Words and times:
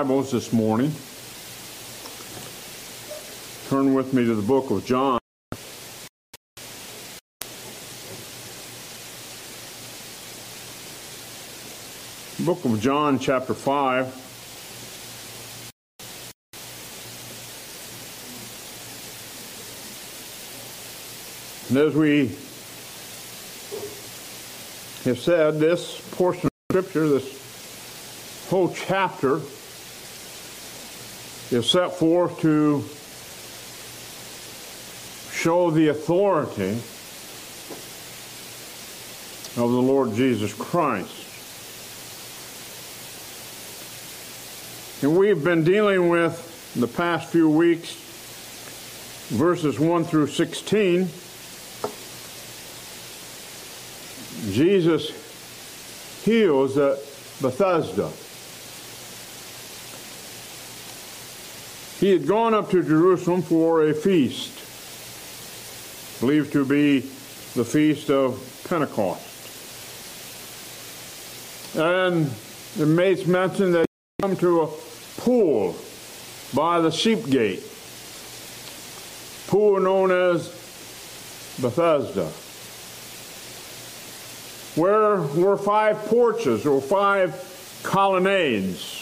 Bibles 0.00 0.30
this 0.30 0.50
morning. 0.50 0.90
Turn 3.68 3.92
with 3.92 4.14
me 4.14 4.24
to 4.24 4.34
the 4.34 4.40
book 4.40 4.70
of 4.70 4.86
John. 4.86 5.18
Book 12.46 12.64
of 12.64 12.80
John, 12.80 13.18
chapter 13.18 13.52
5. 13.52 14.06
And 21.68 21.76
as 21.76 21.94
we 21.94 22.28
have 25.04 25.18
said, 25.18 25.60
this 25.60 26.00
portion 26.12 26.46
of 26.46 26.52
Scripture, 26.70 27.06
this 27.06 28.46
whole 28.48 28.72
chapter, 28.72 29.42
is 31.50 31.68
set 31.68 31.92
forth 31.92 32.40
to 32.40 32.84
show 35.32 35.70
the 35.70 35.88
authority 35.88 36.72
of 39.56 39.70
the 39.70 39.82
Lord 39.82 40.14
Jesus 40.14 40.54
Christ. 40.54 41.16
And 45.02 45.16
we've 45.16 45.42
been 45.42 45.64
dealing 45.64 46.08
with, 46.08 46.46
the 46.76 46.86
past 46.86 47.30
few 47.30 47.50
weeks, 47.50 47.94
verses 49.30 49.80
1 49.80 50.04
through 50.04 50.28
16 50.28 51.08
Jesus 54.52 55.10
heals 56.24 56.76
at 56.78 56.98
Bethesda. 57.40 58.10
He 62.00 62.10
had 62.10 62.26
gone 62.26 62.54
up 62.54 62.70
to 62.70 62.82
Jerusalem 62.82 63.42
for 63.42 63.86
a 63.86 63.94
feast, 63.94 64.50
believed 66.20 66.52
to 66.54 66.64
be 66.64 67.00
the 67.54 67.64
feast 67.64 68.10
of 68.10 68.40
Pentecost. 68.68 69.26
And 71.76 72.30
the 72.76 72.86
mates 72.86 73.26
mentioned 73.26 73.74
that 73.74 73.86
he 73.86 74.22
come 74.22 74.36
to 74.38 74.62
a 74.62 74.68
pool 75.18 75.76
by 76.54 76.80
the 76.80 76.90
sheep 76.90 77.26
gate, 77.26 77.62
pool 79.46 79.78
known 79.78 80.10
as 80.10 80.48
Bethesda 81.60 82.32
where 84.76 85.20
were 85.20 85.56
five 85.56 85.98
porches 86.06 86.64
or 86.64 86.80
five 86.80 87.80
colonnades. 87.82 88.96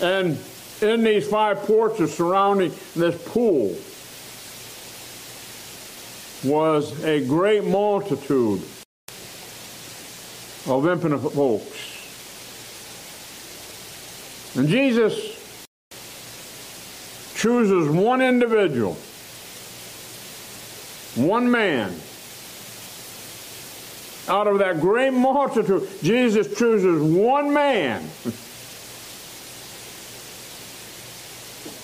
And 0.00 0.38
in 0.82 1.02
these 1.02 1.26
five 1.28 1.58
porches 1.60 2.14
surrounding 2.14 2.72
this 2.94 3.22
pool 3.28 3.76
was 6.44 7.02
a 7.04 7.24
great 7.26 7.64
multitude 7.64 8.62
of 10.68 10.86
impotent 10.86 11.22
folks. 11.32 11.86
And 14.56 14.68
Jesus 14.68 15.34
chooses 17.36 17.88
one 17.88 18.20
individual, 18.22 18.94
one 21.14 21.50
man, 21.50 21.94
out 24.28 24.46
of 24.46 24.58
that 24.58 24.80
great 24.80 25.12
multitude, 25.12 25.88
Jesus 26.02 26.58
chooses 26.58 27.00
one 27.00 27.52
man 27.52 28.08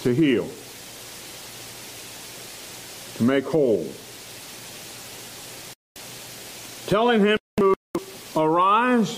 to 0.03 0.13
heal, 0.13 0.49
to 3.17 3.23
make 3.23 3.45
whole, 3.45 3.87
telling 6.89 7.21
him 7.21 7.39
to 7.59 7.75
arise, 8.35 9.17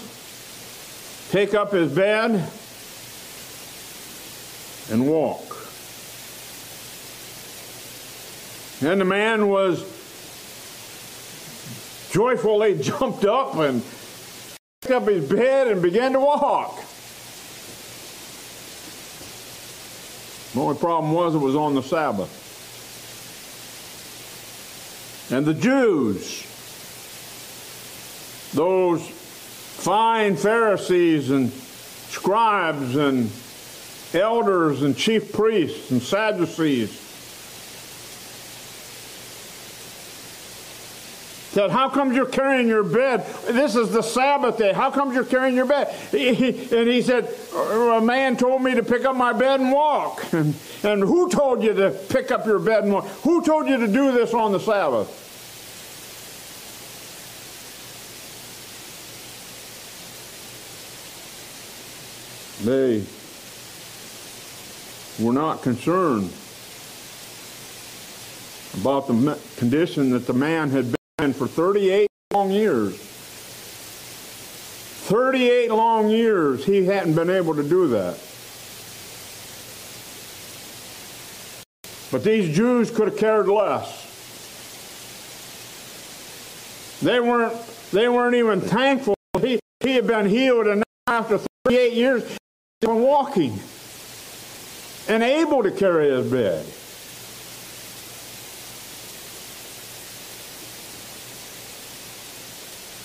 take 1.31 1.55
up 1.55 1.73
his 1.73 1.91
bed, 1.95 2.33
and 4.91 5.09
walk. 5.09 5.57
And 8.83 9.01
the 9.01 9.07
man 9.07 9.49
was 9.49 9.83
joyfully 12.11 12.79
jumped 12.83 13.25
up 13.25 13.57
and 13.57 13.83
picked 14.83 14.93
up 14.93 15.09
his 15.09 15.27
bed 15.27 15.69
and 15.69 15.81
began 15.81 16.13
to 16.13 16.21
walk. 16.21 16.85
The 20.55 20.61
only 20.61 20.79
problem 20.79 21.13
was 21.13 21.35
it 21.35 21.39
was 21.39 21.57
on 21.57 21.75
the 21.75 21.83
Sabbath. 21.83 22.41
And 25.33 25.45
the 25.45 25.55
Jews, 25.55 26.47
those 28.55 29.07
fine 29.09 30.37
Pharisees 30.37 31.31
and 31.31 31.51
scribes 31.51 32.95
and 32.95 33.31
elders 34.15 34.83
and 34.83 34.97
chief 34.97 35.33
priests 35.33 35.91
and 35.91 36.01
Sadducees, 36.01 37.04
said, 41.55 41.71
How 41.71 41.89
comes 41.89 42.17
you're 42.17 42.27
carrying 42.27 42.67
your 42.67 42.83
bed? 42.83 43.25
This 43.47 43.77
is 43.77 43.93
the 43.93 44.03
Sabbath 44.03 44.59
day. 44.59 44.73
How 44.73 44.91
comes 44.91 45.15
you're 45.15 45.25
carrying 45.25 45.55
your 45.55 45.67
bed? 45.67 45.95
and 46.13 46.89
he 46.89 47.01
said, 47.01 47.33
uh, 47.55 47.59
A 47.59 48.01
man 48.01 48.37
told 48.37 48.61
me 48.61 48.75
to 48.75 48.83
pick 48.83 49.05
up 49.05 49.15
my 49.15 49.33
bed 49.33 49.61
and 49.61 49.71
walk. 49.71 50.33
And, 50.33 50.55
and 50.83 51.03
who 51.03 51.31
told 51.31 51.63
you 51.63 51.73
to 51.73 51.91
pick 52.09 52.33
up 52.33 52.45
your 52.45 52.59
bed 52.59 52.83
and 52.83 52.93
walk? 52.93 53.07
Who 53.23 53.41
told 53.43 53.69
you 53.69 53.77
to 53.79 53.87
do 53.87 54.11
this 54.11 54.35
on 54.35 54.51
the 54.51 54.59
Sabbath? 54.59 55.21
They 62.65 63.05
were 65.25 65.33
not 65.33 65.63
concerned 65.63 66.33
about 68.81 69.07
the 69.07 69.39
condition 69.57 70.11
that 70.11 70.27
the 70.27 70.33
man 70.33 70.71
had 70.71 70.87
been 70.87 71.04
for 71.33 71.47
38 71.47 72.09
long 72.33 72.51
years. 72.51 72.97
38 75.07 75.71
long 75.71 76.09
years 76.11 76.65
he 76.65 76.85
hadn't 76.85 77.15
been 77.15 77.31
able 77.31 77.55
to 77.55 77.63
do 77.63 77.89
that. 77.89 78.19
But 82.11 82.25
these 82.25 82.55
Jews 82.55 82.91
could 82.91 83.09
have 83.09 83.17
cared 83.17 83.49
less. 83.49 84.03
They 87.03 87.21
weren't, 87.21 87.55
they 87.91 88.09
weren't 88.09 88.35
even 88.37 88.61
thankful 88.61 89.15
he, 89.41 89.61
he 89.81 89.95
had 89.95 90.07
been 90.07 90.27
healed 90.27 90.67
and 90.67 90.83
after 91.07 91.39
38 91.67 91.93
years 91.93 92.39
been 92.81 93.01
walking 93.01 93.59
and 95.09 95.23
able 95.23 95.63
to 95.63 95.71
carry 95.71 96.11
his 96.11 96.31
bed. 96.31 96.65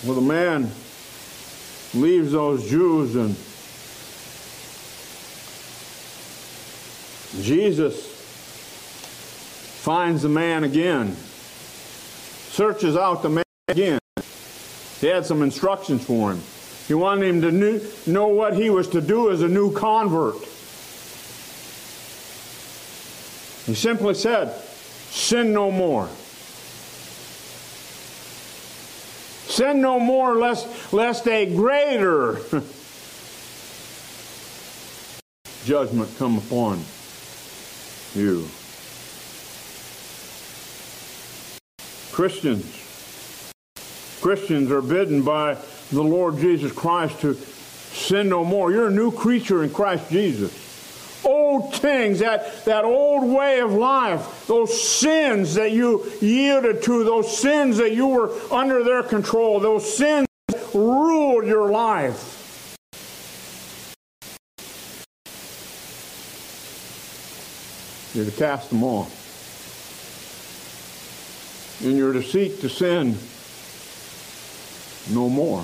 Well, 0.06 0.16
the 0.16 0.22
man 0.22 0.72
leaves 1.94 2.32
those 2.32 2.70
Jews 2.70 3.16
and 3.16 3.36
Jesus 7.44 8.08
finds 9.82 10.22
the 10.22 10.30
man 10.30 10.64
again, 10.64 11.16
searches 12.52 12.96
out 12.96 13.24
the 13.24 13.30
man 13.30 13.44
again. 13.68 14.00
He 15.00 15.08
had 15.08 15.26
some 15.26 15.42
instructions 15.42 16.04
for 16.04 16.32
him. 16.32 16.42
He 16.88 16.94
wanted 16.94 17.28
him 17.28 17.42
to 17.42 18.10
know 18.10 18.28
what 18.28 18.56
he 18.56 18.70
was 18.70 18.88
to 18.90 19.02
do 19.02 19.32
as 19.32 19.42
a 19.42 19.48
new 19.48 19.72
convert. 19.74 20.36
He 23.66 23.76
simply 23.76 24.16
said, 24.16 24.54
Sin 25.12 25.54
no 25.54 25.72
more. 25.72 26.10
Sin 29.60 29.82
no 29.82 30.00
more, 30.00 30.38
lest, 30.38 30.94
lest 30.94 31.28
a 31.28 31.46
greater 31.46 32.40
judgment 35.66 36.10
come 36.18 36.38
upon 36.38 36.82
you. 38.16 38.48
Christians, 42.14 42.64
Christians 44.22 44.72
are 44.72 44.82
bidden 44.82 45.24
by 45.24 45.58
the 45.92 46.04
Lord 46.04 46.38
Jesus 46.38 46.72
Christ 46.72 47.20
to 47.20 47.34
sin 47.34 48.30
no 48.30 48.46
more. 48.46 48.72
You're 48.72 48.88
a 48.88 48.92
new 48.92 49.12
creature 49.12 49.66
in 49.66 49.72
Christ 49.72 50.10
Jesus 50.10 50.69
old 51.24 51.74
things, 51.76 52.20
that, 52.20 52.66
that 52.66 52.86
old 52.86 53.30
way 53.30 53.60
of 53.60 53.72
life, 53.74 54.48
those 54.48 54.82
sins 54.82 55.56
that 55.56 55.72
you 55.72 56.12
yielded 56.22 56.84
to, 56.84 57.04
those 57.04 57.38
sins 57.38 57.78
that 57.78 57.94
you 57.94 58.08
were 58.08 58.32
under 58.52 58.84
their 58.84 59.04
control, 59.04 59.60
those 59.60 59.98
sins 59.98 60.28
ruled 60.74 61.46
your 61.46 61.70
life. 61.70 62.36
You're 68.14 68.26
to 68.26 68.32
cast 68.32 68.70
them 68.70 68.84
off. 68.84 69.16
And 71.84 71.96
you're 71.96 72.14
to 72.14 72.24
seek 72.24 72.60
to 72.62 72.70
sin 72.70 73.18
no 75.14 75.30
more. 75.30 75.64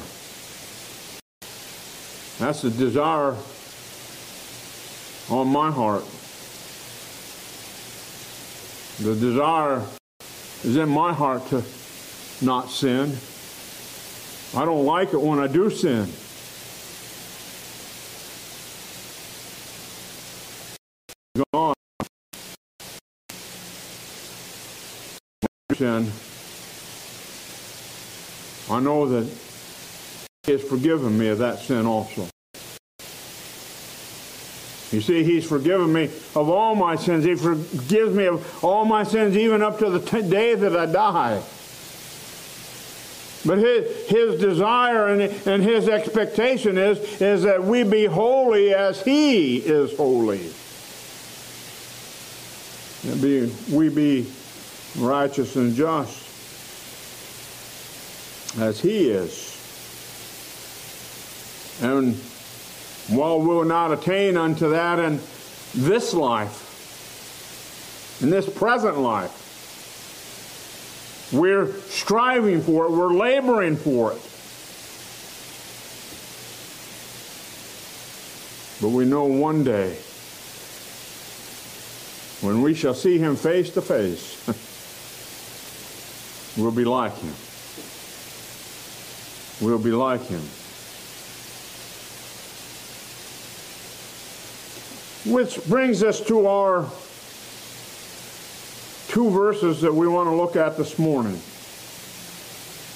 That's 2.39 2.61
the 2.61 2.69
desire 2.69 3.35
on 5.29 5.47
my 5.47 5.71
heart. 5.71 6.03
The 8.99 9.15
desire 9.15 9.83
is 10.63 10.77
in 10.77 10.89
my 10.89 11.13
heart 11.13 11.47
to 11.49 11.63
not 12.41 12.69
sin. 12.69 13.17
I 14.55 14.65
don't 14.65 14.85
like 14.85 15.13
it 15.13 15.21
when 15.21 15.39
I 15.39 15.47
do 15.47 15.69
sin. 15.69 16.07
Sin, 25.75 26.09
I 28.71 28.79
know 28.79 29.09
that 29.09 29.29
He 30.45 30.53
has 30.53 30.63
forgiven 30.63 31.17
me 31.17 31.27
of 31.27 31.39
that 31.39 31.59
sin 31.59 31.85
also. 31.85 32.29
You 34.95 35.01
see, 35.01 35.25
He's 35.25 35.45
forgiven 35.45 35.91
me 35.91 36.05
of 36.05 36.49
all 36.49 36.73
my 36.73 36.95
sins. 36.95 37.25
He 37.25 37.35
forgives 37.35 38.15
me 38.15 38.27
of 38.27 38.63
all 38.63 38.85
my 38.85 39.03
sins, 39.03 39.35
even 39.35 39.61
up 39.61 39.77
to 39.79 39.89
the 39.89 40.21
day 40.21 40.55
that 40.55 40.73
I 40.73 40.85
die. 40.85 41.43
But 43.45 43.57
his, 43.57 44.07
his 44.07 44.39
desire 44.39 45.09
and, 45.09 45.21
and 45.45 45.61
his 45.61 45.89
expectation 45.89 46.77
is, 46.77 47.21
is 47.21 47.43
that 47.43 47.61
we 47.61 47.83
be 47.83 48.05
holy 48.05 48.73
as 48.73 49.03
he 49.03 49.57
is 49.57 49.97
holy. 49.97 50.49
Be, 53.21 53.53
we 53.69 53.89
be 53.89 54.31
righteous 54.97 55.57
and 55.57 55.75
just 55.75 56.21
as 58.57 58.79
he 58.79 59.09
is. 59.09 59.51
And 61.81 62.17
while 63.07 63.39
we'll 63.39 63.65
not 63.65 63.91
attain 63.91 64.37
unto 64.37 64.71
that 64.71 64.99
in 64.99 65.19
this 65.73 66.13
life, 66.13 66.61
in 68.21 68.29
this 68.29 68.49
present 68.49 68.97
life, 68.97 69.41
we're 71.31 71.71
striving 71.83 72.61
for 72.61 72.85
it, 72.85 72.91
we're 72.91 73.13
laboring 73.13 73.75
for 73.75 74.13
it. 74.13 74.21
But 78.81 78.89
we 78.89 79.05
know 79.05 79.25
one 79.25 79.63
day, 79.63 79.97
when 82.41 82.61
we 82.61 82.73
shall 82.73 82.93
see 82.93 83.17
him 83.17 83.35
face 83.35 83.69
to 83.71 83.81
face, 83.81 84.45
we'll 86.57 86.71
be 86.71 86.85
like 86.85 87.17
him. 87.17 87.33
We'll 89.61 89.79
be 89.79 89.91
like 89.91 90.21
him. 90.27 90.41
Which 95.25 95.63
brings 95.65 96.03
us 96.03 96.21
to 96.27 96.47
our 96.47 96.85
two 99.07 99.29
verses 99.31 99.81
that 99.81 99.93
we 99.93 100.07
want 100.07 100.29
to 100.29 100.35
look 100.35 100.55
at 100.55 100.77
this 100.77 100.99
morning. 100.99 101.39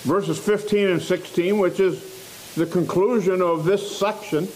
Verses 0.04 0.38
15 0.38 0.88
and 0.88 1.02
16, 1.02 1.58
which 1.58 1.80
is 1.80 2.54
the 2.56 2.66
conclusion 2.66 3.42
of 3.42 3.66
this 3.66 3.98
section. 3.98 4.48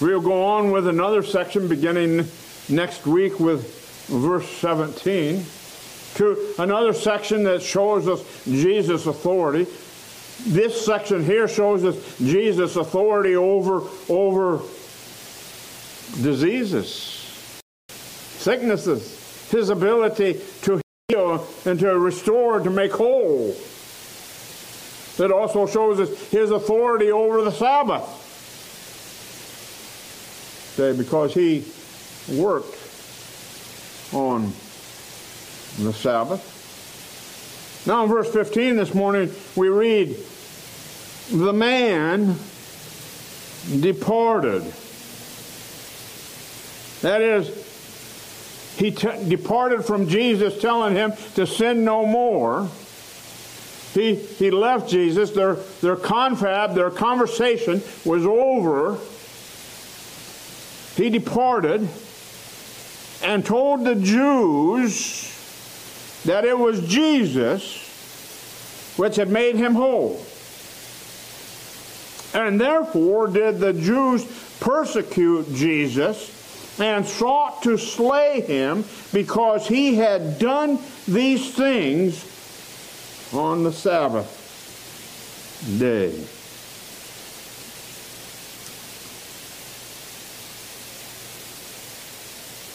We'll 0.00 0.20
go 0.20 0.44
on 0.44 0.72
with 0.72 0.88
another 0.88 1.22
section 1.22 1.68
beginning 1.68 2.26
next 2.68 3.06
week 3.06 3.40
with 3.40 4.06
verse 4.08 4.48
17 4.58 5.44
to 6.16 6.54
another 6.58 6.92
section 6.92 7.44
that 7.44 7.62
shows 7.62 8.08
us 8.08 8.44
Jesus' 8.44 9.06
authority. 9.06 9.66
This 10.46 10.84
section 10.84 11.24
here 11.24 11.48
shows 11.48 11.84
us 11.84 12.18
Jesus' 12.18 12.76
authority 12.76 13.36
over, 13.36 13.82
over 14.08 14.60
diseases, 16.22 16.92
sicknesses, 17.88 19.50
his 19.50 19.70
ability 19.70 20.40
to 20.62 20.80
heal 21.08 21.46
and 21.64 21.78
to 21.80 21.98
restore, 21.98 22.60
to 22.60 22.70
make 22.70 22.92
whole. 22.92 23.56
It 25.18 25.32
also 25.32 25.66
shows 25.66 25.98
us 25.98 26.30
his 26.30 26.50
authority 26.50 27.10
over 27.10 27.42
the 27.42 27.50
Sabbath. 27.50 28.04
Say, 30.76 30.96
because 30.96 31.34
he 31.34 31.64
worked 32.36 32.76
on 34.14 34.52
the 35.78 35.92
Sabbath. 35.92 36.54
Now 37.86 38.04
in 38.04 38.08
verse 38.08 38.32
15 38.32 38.76
this 38.76 38.94
morning, 38.94 39.32
we 39.56 39.68
read, 39.68 40.16
The 41.32 41.52
man 41.52 42.36
departed. 43.80 44.72
That 47.02 47.20
is, 47.20 47.48
he 48.76 48.90
t- 48.90 49.28
departed 49.28 49.84
from 49.84 50.08
Jesus 50.08 50.60
telling 50.60 50.94
him 50.94 51.12
to 51.34 51.46
sin 51.46 51.84
no 51.84 52.04
more. 52.04 52.68
He, 53.94 54.14
he 54.14 54.50
left 54.50 54.90
Jesus. 54.90 55.30
Their, 55.30 55.54
their 55.80 55.96
confab, 55.96 56.74
their 56.74 56.90
conversation 56.90 57.82
was 58.04 58.26
over. 58.26 58.98
He 60.96 61.10
departed 61.10 61.88
and 63.22 63.44
told 63.44 63.84
the 63.84 63.94
Jews 63.94 65.24
that 66.24 66.44
it 66.44 66.58
was 66.58 66.86
Jesus 66.86 67.84
which 68.96 69.16
had 69.16 69.30
made 69.30 69.54
him 69.54 69.74
whole. 69.74 70.24
And 72.34 72.60
therefore 72.60 73.28
did 73.28 73.60
the 73.60 73.72
Jews 73.72 74.24
persecute 74.60 75.54
Jesus 75.54 76.37
and 76.80 77.06
sought 77.06 77.62
to 77.62 77.76
slay 77.76 78.40
him 78.40 78.84
because 79.12 79.66
he 79.66 79.96
had 79.96 80.38
done 80.38 80.78
these 81.06 81.54
things 81.54 82.24
on 83.32 83.64
the 83.64 83.72
Sabbath 83.72 84.34
day. 85.78 86.12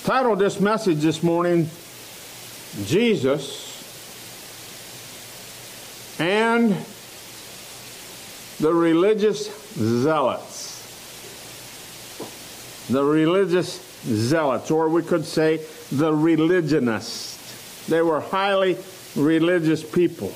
Titled 0.06 0.40
this 0.40 0.60
message 0.60 1.00
this 1.00 1.24
morning, 1.24 1.70
Jesus 2.86 3.64
and 6.20 6.76
the 8.60 8.74
religious 8.74 9.50
zealots. 9.74 10.72
The 12.90 13.04
religious 13.04 13.93
zealots, 14.06 14.72
or 14.72 14.90
we 14.90 15.04
could 15.04 15.26
say 15.26 15.62
the 15.92 16.14
religionists. 16.14 17.88
They 17.88 18.02
were 18.02 18.22
highly 18.22 18.78
religious 19.16 19.84
people. 19.84 20.34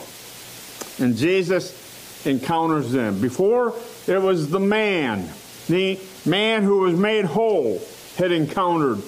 And 0.99 1.15
Jesus 1.15 2.25
encounters 2.25 2.91
them. 2.91 3.21
Before, 3.21 3.73
it 4.07 4.21
was 4.21 4.49
the 4.49 4.59
man, 4.59 5.29
the 5.67 5.99
man 6.25 6.63
who 6.63 6.79
was 6.79 6.95
made 6.97 7.25
whole, 7.25 7.81
had 8.17 8.31
encountered 8.31 9.01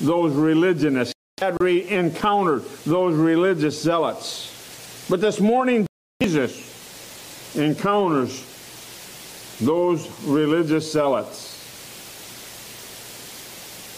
those 0.00 0.34
religionists, 0.34 1.14
had 1.38 1.56
re- 1.60 1.88
encountered 1.88 2.64
those 2.86 3.14
religious 3.14 3.80
zealots. 3.80 5.06
But 5.08 5.20
this 5.20 5.40
morning, 5.40 5.86
Jesus 6.22 7.54
encounters 7.56 8.42
those 9.60 10.08
religious 10.22 10.90
zealots. 10.90 11.53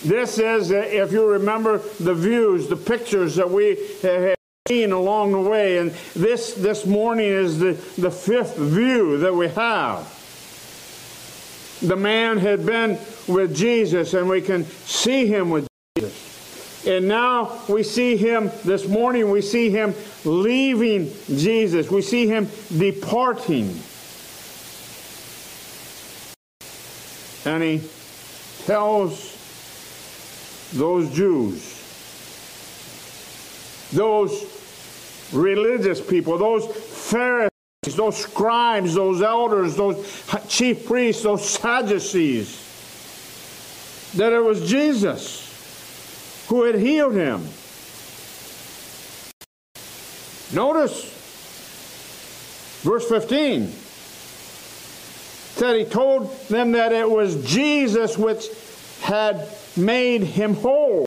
This 0.04 0.38
is, 0.38 0.70
uh, 0.70 0.76
if 0.76 1.12
you 1.12 1.26
remember 1.26 1.78
the 1.78 2.14
views, 2.14 2.68
the 2.68 2.76
pictures 2.76 3.36
that 3.36 3.50
we 3.50 3.78
have 4.02 4.36
seen 4.68 4.92
along 4.92 5.32
the 5.32 5.40
way, 5.40 5.78
and 5.78 5.90
this, 6.14 6.54
this 6.54 6.84
morning 6.84 7.26
is 7.26 7.58
the, 7.58 7.72
the 7.98 8.10
fifth 8.10 8.56
view 8.56 9.18
that 9.18 9.34
we 9.34 9.48
have. 9.48 10.12
The 11.82 11.96
man 11.96 12.38
had 12.38 12.64
been 12.64 12.98
with 13.26 13.54
Jesus, 13.56 14.14
and 14.14 14.28
we 14.28 14.42
can 14.42 14.64
see 14.64 15.26
him 15.26 15.50
with 15.50 15.68
Jesus. 15.96 16.86
And 16.86 17.08
now 17.08 17.60
we 17.68 17.82
see 17.82 18.16
him, 18.16 18.50
this 18.64 18.86
morning 18.86 19.30
we 19.30 19.42
see 19.42 19.70
him 19.70 19.94
leaving 20.24 21.12
Jesus. 21.26 21.90
We 21.90 22.00
see 22.00 22.28
him 22.28 22.48
departing. 22.76 23.80
And 27.44 27.62
he 27.62 27.82
tells 28.66 29.35
those 30.72 31.14
Jews, 31.14 31.72
those 33.92 35.30
religious 35.32 36.00
people, 36.00 36.38
those 36.38 36.66
Pharisees, 37.10 37.50
those 37.94 38.16
scribes, 38.16 38.94
those 38.94 39.22
elders, 39.22 39.76
those 39.76 40.24
chief 40.48 40.86
priests, 40.86 41.22
those 41.22 41.48
Sadducees, 41.48 42.62
that 44.16 44.32
it 44.32 44.40
was 44.40 44.68
Jesus 44.68 46.46
who 46.48 46.64
had 46.64 46.76
healed 46.76 47.14
him. 47.14 47.46
Notice 50.52 51.12
verse 52.82 53.08
15 53.08 53.68
said 55.56 55.76
he 55.76 55.84
told 55.84 56.30
them 56.48 56.72
that 56.72 56.92
it 56.92 57.08
was 57.08 57.44
Jesus 57.44 58.16
which 58.18 58.46
had 59.00 59.48
made 59.76 60.22
him 60.22 60.54
whole. 60.54 61.06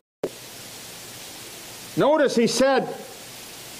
Notice 1.97 2.35
he 2.35 2.47
said, 2.47 2.87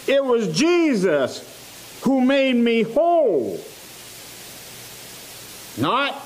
It 0.08 0.24
was 0.24 0.58
Jesus 0.58 2.02
who 2.04 2.22
made 2.22 2.56
me 2.56 2.82
whole. 2.84 3.60
Not 5.78 6.22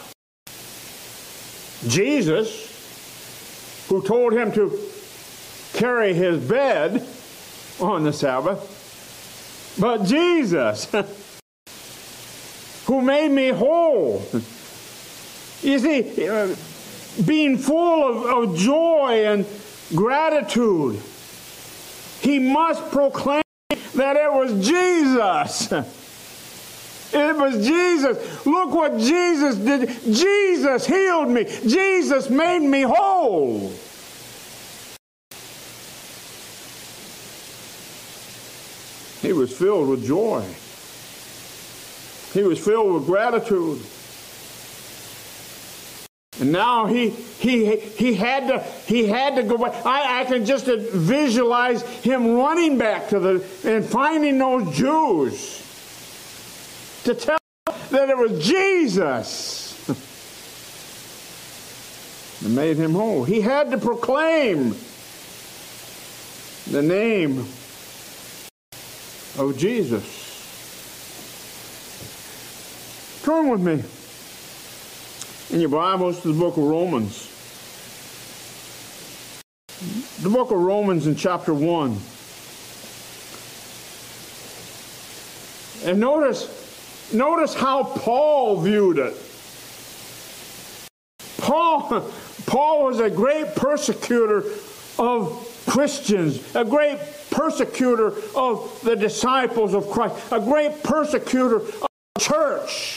Jesus, 1.87 3.85
who 3.89 4.01
told 4.01 4.33
him 4.33 4.51
to 4.53 4.79
carry 5.73 6.13
his 6.13 6.43
bed 6.43 7.05
on 7.79 8.03
the 8.03 8.13
Sabbath, 8.13 9.75
but 9.79 10.05
Jesus, 10.05 10.89
who 12.85 13.01
made 13.01 13.29
me 13.29 13.49
whole. 13.49 14.25
You 15.61 15.79
see, 15.79 16.01
being 17.25 17.57
full 17.57 18.03
of, 18.03 18.49
of 18.49 18.57
joy 18.57 19.25
and 19.25 19.45
gratitude, 19.95 20.99
he 22.21 22.39
must 22.39 22.89
proclaim 22.91 23.43
that 23.95 24.15
it 24.15 24.31
was 24.31 24.65
Jesus. 24.65 25.73
It 27.13 27.35
was 27.35 27.63
Jesus. 27.63 28.43
Look 28.43 28.71
what 28.71 28.97
Jesus 28.97 29.55
did. 29.55 29.87
Jesus 30.15 30.87
healed 30.87 31.29
me. 31.29 31.45
Jesus 31.67 32.27
made 32.27 32.59
me 32.61 32.81
whole. 32.81 33.71
He 39.21 39.31
was 39.31 39.55
filled 39.55 39.89
with 39.89 40.05
joy. 40.05 40.43
He 42.33 42.41
was 42.41 42.57
filled 42.57 42.95
with 42.95 43.05
gratitude. 43.05 43.79
And 46.39 46.51
now 46.51 46.87
he 46.87 47.11
he 47.11 47.77
he 47.77 48.15
had 48.15 48.47
to 48.47 48.59
he 48.87 49.05
had 49.05 49.35
to 49.35 49.43
go 49.43 49.55
back. 49.57 49.85
I, 49.85 50.21
I 50.21 50.25
can 50.25 50.45
just 50.45 50.65
visualize 50.65 51.83
him 51.83 52.33
running 52.33 52.79
back 52.79 53.09
to 53.09 53.19
the 53.19 53.45
and 53.63 53.85
finding 53.85 54.39
those 54.39 54.75
Jews 54.75 55.59
to 57.03 57.13
tell 57.13 57.37
them 57.67 57.75
that 57.91 58.09
it 58.09 58.17
was 58.17 58.43
Jesus 58.43 59.85
that 62.41 62.49
made 62.49 62.77
him 62.77 62.93
whole. 62.93 63.25
He 63.25 63.41
had 63.41 63.69
to 63.69 63.77
proclaim 63.77 64.75
the 66.71 66.81
name 66.81 67.45
of 69.37 69.55
Jesus. 69.55 70.21
Turn 73.23 73.49
with 73.49 73.61
me 73.61 73.83
in 75.53 75.59
your 75.59 75.69
Bibles 75.69 76.21
to 76.21 76.33
the 76.33 76.39
book 76.39 76.57
of 76.57 76.63
Romans. 76.63 77.29
The 80.21 80.29
book 80.29 80.51
of 80.51 80.57
Romans 80.57 81.05
in 81.05 81.15
chapter 81.15 81.53
1. 81.53 81.97
And 85.85 85.99
notice 85.99 86.63
Notice 87.13 87.53
how 87.53 87.83
Paul 87.83 88.61
viewed 88.61 88.97
it. 88.97 89.15
Paul, 91.37 92.09
Paul 92.47 92.85
was 92.85 92.99
a 92.99 93.09
great 93.09 93.55
persecutor 93.55 94.43
of 94.97 95.63
Christians, 95.67 96.55
a 96.55 96.65
great 96.65 96.97
persecutor 97.29 98.13
of 98.35 98.79
the 98.83 98.95
disciples 98.95 99.75
of 99.75 99.89
Christ, 99.91 100.15
a 100.31 100.39
great 100.39 100.81
persecutor 100.81 101.57
of 101.57 101.87
the 102.15 102.21
church. 102.21 102.92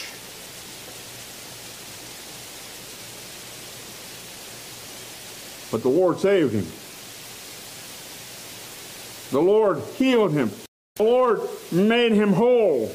But 5.71 5.81
the 5.83 5.89
Lord 5.89 6.19
saved 6.19 6.53
him. 6.53 6.65
The 9.31 9.41
Lord 9.41 9.81
healed 9.97 10.31
him. 10.31 10.51
The 10.95 11.03
Lord 11.03 11.41
made 11.71 12.13
him 12.13 12.33
whole. 12.33 12.91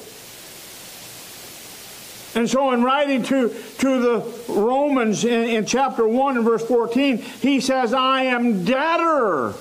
And 2.35 2.49
so, 2.49 2.73
in 2.73 2.83
writing 2.83 3.23
to, 3.25 3.55
to 3.79 4.01
the 4.01 4.35
Romans 4.49 5.25
in, 5.25 5.45
in 5.51 5.67
chapter 5.67 6.09
1 6.09 6.37
and 6.39 6.45
verse 6.47 6.65
14, 6.65 7.19
he 7.19 7.61
says, 7.61 7.93
I 7.93 8.23
am 8.23 8.65
debtor 8.65 9.55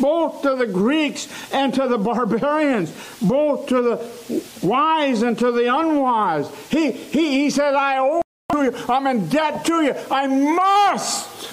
both 0.00 0.42
to 0.42 0.54
the 0.54 0.66
Greeks 0.66 1.28
and 1.52 1.72
to 1.74 1.88
the 1.88 1.98
barbarians, 2.10 2.92
both 3.20 3.66
to 3.68 3.82
the 3.82 4.42
wise 4.62 5.22
and 5.22 5.38
to 5.38 5.52
the 5.52 5.74
unwise. 5.74 6.48
He, 6.70 6.92
he, 6.92 7.42
he 7.42 7.50
said, 7.50 7.74
I 7.74 7.98
owe 7.98 8.22
to 8.52 8.64
you, 8.64 8.74
I'm 8.88 9.06
in 9.06 9.28
debt 9.28 9.64
to 9.66 9.82
you, 9.82 9.94
I 10.10 10.26
must 10.26 11.52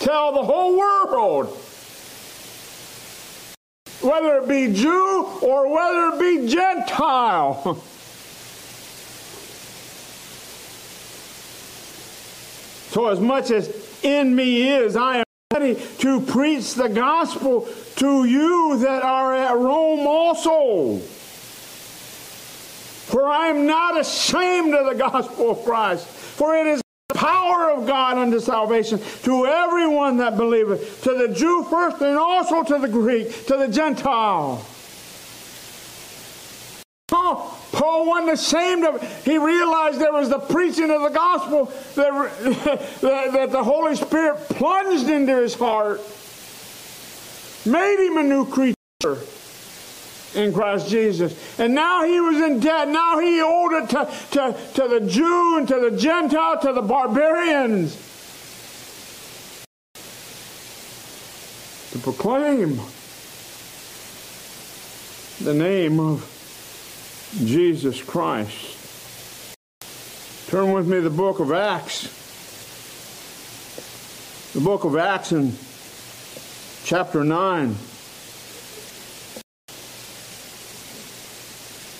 tell 0.00 0.32
the 0.32 0.42
whole 0.42 0.76
world 0.78 1.48
whether 4.02 4.38
it 4.38 4.48
be 4.48 4.72
Jew 4.72 5.38
or 5.42 5.72
whether 5.72 6.16
it 6.16 6.20
be 6.20 6.46
Gentile. 6.48 7.74
so, 12.90 13.08
as 13.08 13.20
much 13.20 13.50
as 13.50 13.74
in 14.02 14.36
me 14.36 14.68
is, 14.68 14.96
I 14.96 15.18
am 15.18 15.24
ready 15.52 15.74
to 15.98 16.20
preach 16.20 16.74
the 16.74 16.88
gospel 16.88 17.68
to 17.96 18.24
you 18.24 18.78
that 18.80 19.02
are 19.02 19.34
at 19.34 19.56
Rome 19.56 20.06
also. 20.06 21.00
For 23.06 23.28
I 23.28 23.46
am 23.46 23.66
not 23.66 24.00
ashamed 24.00 24.74
of 24.74 24.86
the 24.86 24.98
gospel 24.98 25.52
of 25.52 25.64
Christ, 25.64 26.08
for 26.08 26.56
it 26.56 26.66
is 26.66 26.82
the 27.08 27.14
power 27.14 27.70
of 27.70 27.86
God 27.86 28.18
unto 28.18 28.40
salvation 28.40 28.98
to 29.22 29.46
everyone 29.46 30.16
that 30.16 30.36
believeth, 30.36 31.04
to 31.04 31.14
the 31.14 31.32
Jew 31.32 31.64
first 31.70 32.02
and 32.02 32.18
also 32.18 32.64
to 32.64 32.78
the 32.80 32.88
Greek, 32.88 33.46
to 33.46 33.56
the 33.56 33.68
Gentile. 33.68 34.66
Paul, 37.06 37.56
Paul 37.70 38.06
wasn't 38.08 38.32
ashamed 38.32 38.84
of 38.84 39.00
it. 39.00 39.08
He 39.24 39.38
realized 39.38 40.00
there 40.00 40.12
was 40.12 40.28
the 40.28 40.40
preaching 40.40 40.90
of 40.90 41.02
the 41.02 41.10
gospel 41.10 41.66
that, 41.94 42.10
that, 43.02 43.32
that 43.32 43.52
the 43.52 43.62
Holy 43.62 43.94
Spirit 43.94 44.48
plunged 44.48 45.08
into 45.08 45.36
his 45.36 45.54
heart, 45.54 46.00
made 47.64 48.04
him 48.04 48.16
a 48.16 48.24
new 48.24 48.46
creature 48.46 49.24
in 50.34 50.52
Christ 50.52 50.88
Jesus. 50.88 51.58
And 51.58 51.74
now 51.74 52.04
he 52.04 52.20
was 52.20 52.36
in 52.36 52.60
debt. 52.60 52.88
Now 52.88 53.18
he 53.18 53.40
owed 53.40 53.72
it 53.72 53.90
to, 53.90 54.10
to, 54.32 54.56
to 54.74 54.88
the 54.88 55.06
Jew 55.08 55.58
and 55.58 55.68
to 55.68 55.90
the 55.90 55.96
Gentile, 55.96 56.60
to 56.60 56.72
the 56.72 56.82
barbarians. 56.82 57.94
To 61.92 61.98
proclaim 61.98 62.80
the 65.40 65.54
name 65.54 66.00
of 66.00 66.32
Jesus 67.44 68.02
Christ. 68.02 68.76
Turn 70.48 70.72
with 70.72 70.86
me 70.86 71.00
the 71.00 71.10
book 71.10 71.40
of 71.40 71.52
Acts. 71.52 72.12
The 74.52 74.60
book 74.60 74.84
of 74.84 74.96
Acts 74.96 75.32
in 75.32 75.52
chapter 76.84 77.24
9. 77.24 77.76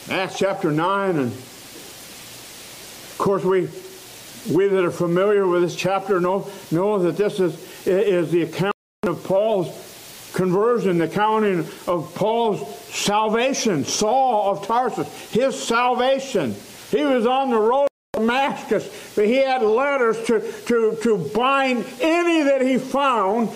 Acts 0.09 0.39
chapter 0.39 0.71
9, 0.71 1.17
and 1.17 1.33
of 1.33 3.15
course, 3.19 3.43
we, 3.43 3.69
we 4.49 4.69
that 4.69 4.85
are 4.85 4.93
familiar 4.93 5.49
with 5.49 5.63
this 5.63 5.75
chapter 5.75 6.21
know, 6.21 6.49
know 6.71 7.01
that 7.01 7.17
this 7.17 7.41
is, 7.41 7.87
is 7.89 8.31
the 8.31 8.43
account 8.43 8.77
of 9.03 9.25
Paul's 9.25 10.31
conversion, 10.33 10.99
the 10.99 11.07
accounting 11.07 11.67
of 11.89 12.15
Paul's 12.15 12.79
salvation, 12.95 13.85
Saul 13.85 14.53
of 14.53 14.65
Tarsus, 14.65 15.09
his 15.33 15.61
salvation. 15.61 16.55
He 16.93 17.03
was 17.03 17.27
on 17.27 17.51
the 17.51 17.59
road 17.59 17.89
to 18.13 18.21
Damascus, 18.21 19.13
but 19.17 19.27
he 19.27 19.39
had 19.39 19.63
letters 19.63 20.23
to, 20.27 20.41
to, 20.67 20.97
to 21.03 21.31
bind 21.35 21.85
any 22.01 22.45
that 22.45 22.61
he 22.61 22.79
found 22.79 23.51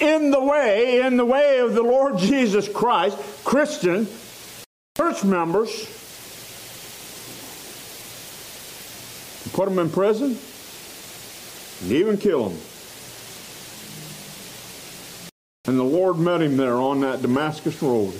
in 0.00 0.30
the 0.30 0.44
way, 0.44 1.00
in 1.00 1.16
the 1.16 1.24
way 1.24 1.60
of 1.60 1.72
the 1.72 1.82
Lord 1.82 2.18
Jesus 2.18 2.68
Christ, 2.68 3.16
Christian, 3.42 4.06
church 4.96 5.24
members 5.24 5.86
put 9.52 9.68
them 9.68 9.80
in 9.80 9.90
prison 9.90 10.38
and 11.82 11.92
even 11.92 12.16
kill 12.16 12.48
them. 12.48 12.58
And 15.64 15.76
the 15.76 15.82
Lord 15.82 16.18
met 16.18 16.42
him 16.42 16.56
there 16.56 16.76
on 16.76 17.00
that 17.00 17.22
Damascus 17.22 17.82
road. 17.82 18.12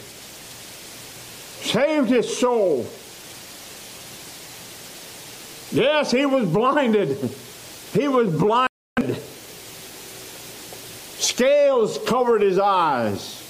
Saved 1.63 2.09
his 2.09 2.37
soul. 2.37 2.87
Yes, 5.71 6.11
he 6.11 6.27
was 6.27 6.49
blinded. 6.49 7.17
He 7.93 8.09
was 8.09 8.37
blinded. 8.37 9.23
Scales 11.21 11.99
covered 12.05 12.43
his 12.43 12.59
eyes. 12.59 13.44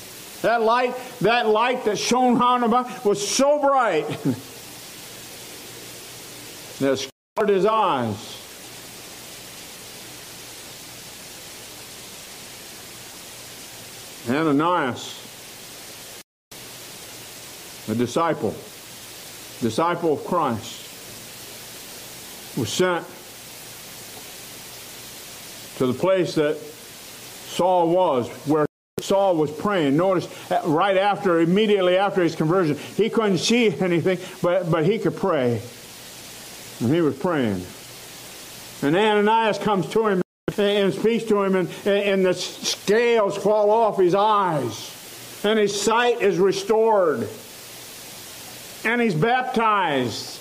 That 0.45 0.61
light, 0.61 0.95
that 1.23 1.49
light 1.49 1.85
that 1.87 1.97
shone 1.97 2.39
round 2.39 2.65
about 2.65 3.03
was 3.03 3.27
so 3.27 3.59
bright 3.63 4.07
that 6.81 6.99
scarred 6.99 7.49
his 7.49 7.65
eyes. 7.65 8.37
Ananias, 14.29 15.19
a 17.89 17.95
disciple, 17.95 18.55
disciple 19.63 20.13
of 20.13 20.27
Christ, 20.27 20.83
was 22.59 22.69
sent 22.71 23.07
to 25.79 25.87
the 25.87 25.95
place 25.99 26.35
that 26.35 26.59
Saul 26.59 27.89
was, 27.89 28.29
where 28.47 28.67
Saul 29.05 29.37
was 29.37 29.51
praying. 29.51 29.99
Notice 29.99 30.27
uh, 30.51 30.63
right 30.65 30.97
after, 30.97 31.41
immediately 31.41 31.99
after 31.99 32.23
his 32.23 32.35
conversion, 32.35 32.79
he 32.97 33.11
couldn't 33.11 33.39
see 33.39 33.67
anything, 33.81 34.19
but, 34.43 34.71
but 34.71 34.87
he 34.87 34.99
could 34.99 35.17
pray. 35.17 35.61
And 36.81 36.93
he 36.93 37.03
was 37.03 37.17
praying. 37.17 37.65
And 38.83 38.97
Ananias 38.97 39.59
comes 39.59 39.89
to 39.91 40.07
him 40.07 40.23
and 40.57 40.95
speaks 40.95 41.25
to 41.25 41.43
him, 41.43 41.55
and, 41.55 41.69
and 41.87 42.25
the 42.25 42.33
scales 42.33 43.37
fall 43.37 43.71
off 43.71 43.99
his 43.99 44.15
eyes, 44.15 45.41
and 45.45 45.59
his 45.59 45.79
sight 45.79 46.23
is 46.23 46.39
restored, 46.39 47.29
and 48.85 49.01
he's 49.01 49.15
baptized. 49.15 50.41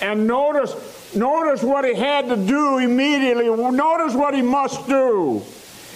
And 0.00 0.26
notice, 0.26 1.14
notice 1.14 1.62
what 1.62 1.84
he 1.84 1.94
had 1.94 2.28
to 2.28 2.36
do 2.36 2.78
immediately. 2.78 3.48
Notice 3.48 4.14
what 4.14 4.34
he 4.34 4.42
must 4.42 4.86
do 4.88 5.42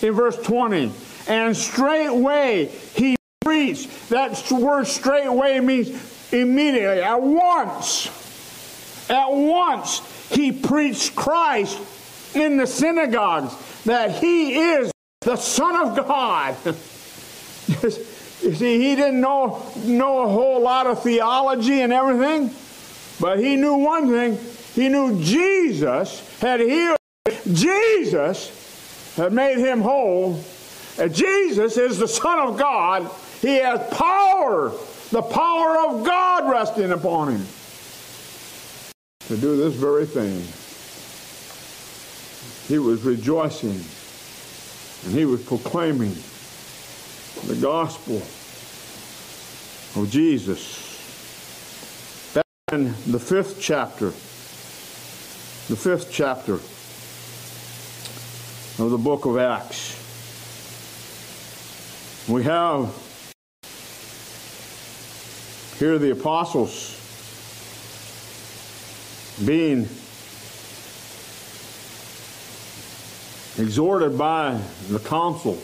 in 0.03 0.13
verse 0.13 0.37
20. 0.39 0.93
And 1.29 1.57
straightway 1.57 2.67
he 2.95 3.17
preached. 3.41 4.09
That 4.11 4.51
word 4.51 4.87
straightway 4.87 5.61
means 5.61 6.33
immediately, 6.33 7.03
at 7.03 7.21
once. 7.21 8.09
At 9.09 9.31
once 9.31 10.03
he 10.31 10.53
preached 10.53 11.15
Christ 11.15 11.79
in 12.35 12.57
the 12.57 12.67
synagogues 12.67 13.55
that 13.85 14.11
he 14.17 14.55
is 14.55 14.91
the 15.21 15.37
Son 15.37 15.77
of 15.77 15.97
God. 16.07 16.57
you 16.65 17.91
see, 17.91 18.79
he 18.79 18.95
didn't 18.97 19.21
know, 19.21 19.63
know 19.85 20.23
a 20.23 20.29
whole 20.29 20.61
lot 20.61 20.87
of 20.87 21.03
theology 21.03 21.81
and 21.81 21.93
everything, 21.93 22.51
but 23.21 23.39
he 23.39 23.57
knew 23.57 23.77
one 23.77 24.09
thing. 24.09 24.39
He 24.75 24.89
knew 24.89 25.23
Jesus 25.23 26.39
had 26.41 26.61
healed. 26.61 26.99
Jesus 27.53 28.66
had 29.17 29.33
made 29.33 29.59
him 29.59 29.81
whole. 29.81 30.43
And 30.99 31.15
Jesus 31.15 31.77
is 31.77 31.99
the 31.99 32.09
Son 32.09 32.39
of 32.39 32.59
God. 32.59 33.11
He 33.41 33.57
has 33.57 33.81
power, 33.95 34.73
the 35.11 35.23
power 35.23 35.79
of 35.87 36.05
God 36.05 36.51
resting 36.51 36.93
upon 36.93 37.33
him 37.37 37.47
to 39.29 39.37
do 39.37 39.57
this 39.57 39.75
very 39.75 40.07
thing 40.07 40.47
he 42.69 42.79
was 42.79 43.03
rejoicing 43.03 43.81
and 45.05 45.15
he 45.15 45.25
was 45.25 45.43
proclaiming 45.45 46.15
the 47.47 47.57
gospel 47.61 48.17
of 50.01 50.09
Jesus. 50.11 50.85
In 52.73 52.95
the 53.07 53.21
fifth 53.21 53.61
chapter, 53.61 54.07
the 55.69 55.77
fifth 55.77 56.09
chapter 56.11 56.59
of 58.79 58.91
the 58.91 58.99
book 58.99 59.25
of 59.25 59.39
Acts, 59.39 59.97
we 62.29 62.43
have 62.45 62.95
here 65.79 65.99
the 65.99 66.11
apostles 66.11 66.93
being 69.47 69.89
exhorted 73.59 74.19
by 74.19 74.61
the 74.89 74.99
council 74.99 75.59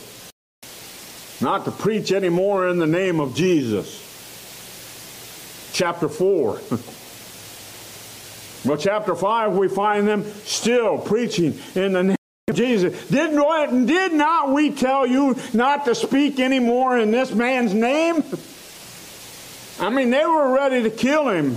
not 1.39 1.65
to 1.65 1.71
preach 1.71 2.11
anymore 2.11 2.67
in 2.69 2.79
the 2.79 2.87
name 2.87 3.19
of 3.19 3.35
Jesus. 3.35 3.99
Chapter 5.73 6.09
4. 6.09 6.59
well, 8.65 8.77
chapter 8.77 9.13
5, 9.13 9.55
we 9.55 9.67
find 9.67 10.07
them 10.07 10.23
still 10.45 10.97
preaching 10.97 11.59
in 11.75 11.93
the 11.93 12.03
name 12.03 12.15
Jesus. 12.55 13.07
Did, 13.07 13.31
did 13.87 14.13
not 14.13 14.51
we 14.51 14.71
tell 14.71 15.05
you 15.05 15.37
not 15.53 15.85
to 15.85 15.95
speak 15.95 16.39
anymore 16.39 16.97
in 16.97 17.11
this 17.11 17.33
man's 17.33 17.73
name? 17.73 18.23
I 19.79 19.89
mean, 19.89 20.11
they 20.11 20.25
were 20.25 20.53
ready 20.53 20.83
to 20.83 20.89
kill 20.89 21.29
him. 21.29 21.55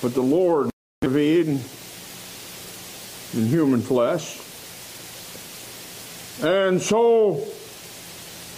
But 0.00 0.14
the 0.14 0.22
Lord 0.22 0.70
intervened 1.02 1.64
in 3.34 3.46
human 3.46 3.82
flesh. 3.82 4.38
And 6.42 6.80
so 6.80 7.44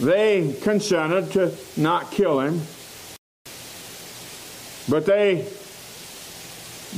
they 0.01 0.55
consented 0.63 1.33
to 1.33 1.55
not 1.77 2.11
kill 2.11 2.41
him, 2.41 2.61
but 4.89 5.07
they 5.07 5.47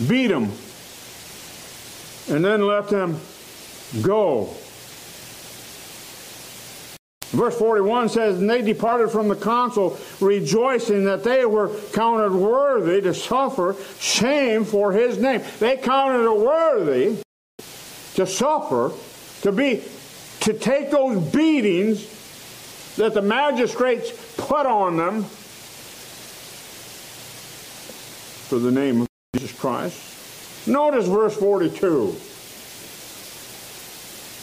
beat 0.09 0.31
him 0.31 0.51
and 2.33 2.43
then 2.43 2.67
let 2.67 2.89
them 2.89 3.21
go. 4.01 4.47
Verse 7.33 7.57
41 7.59 8.09
says, 8.09 8.39
And 8.39 8.49
they 8.49 8.63
departed 8.63 9.11
from 9.11 9.29
the 9.29 9.37
council, 9.37 9.99
rejoicing 10.21 11.05
that 11.05 11.25
they 11.25 11.45
were 11.45 11.69
counted 11.93 12.33
worthy 12.33 13.03
to 13.03 13.15
suffer 13.15 13.77
shame 13.99 14.65
for 14.65 14.93
his 14.93 15.19
name. 15.19 15.43
They 15.59 15.77
counted 15.77 16.25
it 16.25 16.39
worthy 16.39 17.19
to 18.15 18.27
suffer, 18.27 18.93
to 19.43 19.53
be, 19.53 19.83
to 20.41 20.53
take 20.55 20.91
those 20.91 21.23
beatings 21.33 22.07
that 22.97 23.15
the 23.15 23.23
magistrates 23.23 24.11
put 24.37 24.67
on 24.67 24.97
them 24.97 25.25
for 28.45 28.59
the 28.59 28.71
name 28.71 29.03
of 29.03 29.09
Jesus 29.35 29.59
Christ. 29.59 30.22
Notice 30.67 31.07
verse 31.07 31.37
42. 31.37 32.17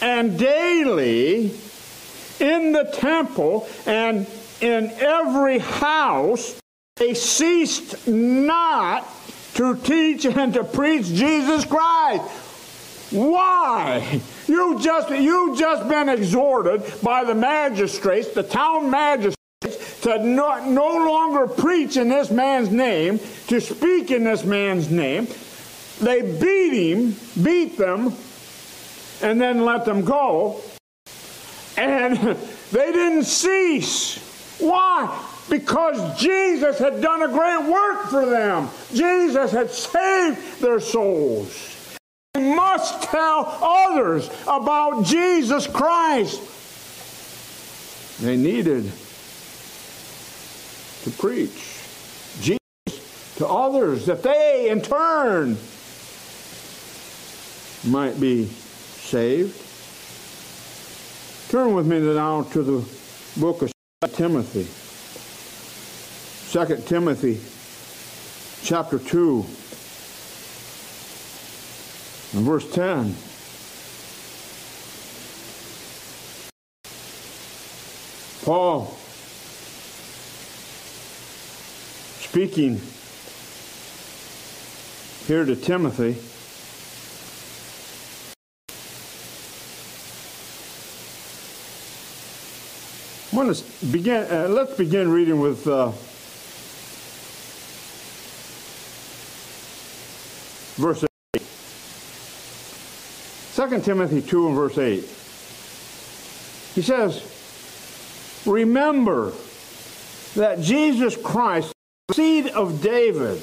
And 0.02 0.38
daily 0.38 1.52
in 2.38 2.72
the 2.72 2.90
temple 2.92 3.68
and 3.86 4.26
in 4.60 4.90
every 4.98 5.58
house 5.58 6.60
they 6.96 7.14
ceased 7.14 8.06
not 8.06 9.08
to 9.54 9.74
teach 9.76 10.26
and 10.26 10.52
to 10.54 10.64
preach 10.64 11.06
Jesus 11.06 11.64
Christ. 11.64 12.22
Why? 13.10 14.20
You 14.46 14.78
just 14.80 15.10
you 15.10 15.56
just 15.56 15.88
been 15.88 16.08
exhorted 16.08 16.82
by 17.02 17.24
the 17.24 17.34
magistrates, 17.34 18.28
the 18.28 18.42
town 18.42 18.90
magistrates, 18.90 20.00
to 20.02 20.22
no, 20.24 20.64
no 20.64 21.06
longer 21.06 21.46
preach 21.46 21.96
in 21.96 22.08
this 22.08 22.30
man's 22.30 22.70
name, 22.70 23.18
to 23.48 23.60
speak 23.60 24.10
in 24.10 24.24
this 24.24 24.44
man's 24.44 24.90
name. 24.90 25.26
They 26.00 26.22
beat 26.22 26.92
him, 26.92 27.16
beat 27.42 27.76
them, 27.76 28.14
and 29.22 29.40
then 29.40 29.64
let 29.64 29.84
them 29.84 30.04
go. 30.04 30.62
And 31.76 32.16
they 32.72 32.92
didn't 32.92 33.24
cease. 33.24 34.18
Why? 34.58 35.26
Because 35.48 36.18
Jesus 36.18 36.78
had 36.78 37.00
done 37.00 37.22
a 37.22 37.28
great 37.28 37.64
work 37.64 38.08
for 38.08 38.24
them. 38.26 38.68
Jesus 38.94 39.50
had 39.50 39.70
saved 39.70 40.60
their 40.60 40.80
souls 40.80 41.96
They 42.34 42.54
must 42.54 43.02
tell 43.02 43.58
others 43.60 44.30
about 44.46 45.04
Jesus 45.04 45.66
Christ. 45.66 46.40
They 48.20 48.36
needed 48.36 48.90
to 51.02 51.10
preach 51.10 51.78
Jesus 52.40 52.60
to 53.36 53.46
others 53.46 54.06
that 54.06 54.22
they, 54.22 54.68
in 54.68 54.82
turn, 54.82 55.56
might 57.84 58.20
be 58.20 58.46
saved. 58.46 59.66
Turn 61.50 61.74
with 61.74 61.86
me 61.86 61.98
now 62.00 62.42
to 62.42 62.62
the 62.62 63.40
book 63.40 63.62
of 63.62 63.72
Timothy. 64.14 64.66
2 66.52 66.82
Timothy 66.82 67.40
chapter 68.62 68.98
2. 68.98 69.46
In 72.32 72.44
verse 72.44 72.70
10, 72.72 73.14
Paul 78.44 78.86
speaking 82.20 82.80
here 85.26 85.44
to 85.44 85.56
Timothy 85.56 86.29
want 93.40 93.56
to 93.56 93.86
begin. 93.86 94.30
Uh, 94.30 94.48
let's 94.48 94.74
begin 94.74 95.10
reading 95.10 95.40
with 95.40 95.66
uh, 95.66 95.88
verse 100.76 101.02
8. 101.34 101.42
2 103.70 103.80
Timothy 103.80 104.20
2 104.20 104.46
and 104.46 104.54
verse 104.54 104.76
8. 104.76 105.00
He 106.74 106.82
says, 106.82 107.22
Remember 108.44 109.32
that 110.34 110.60
Jesus 110.60 111.16
Christ, 111.16 111.72
the 112.08 112.14
seed 112.14 112.48
of 112.48 112.82
David, 112.82 113.42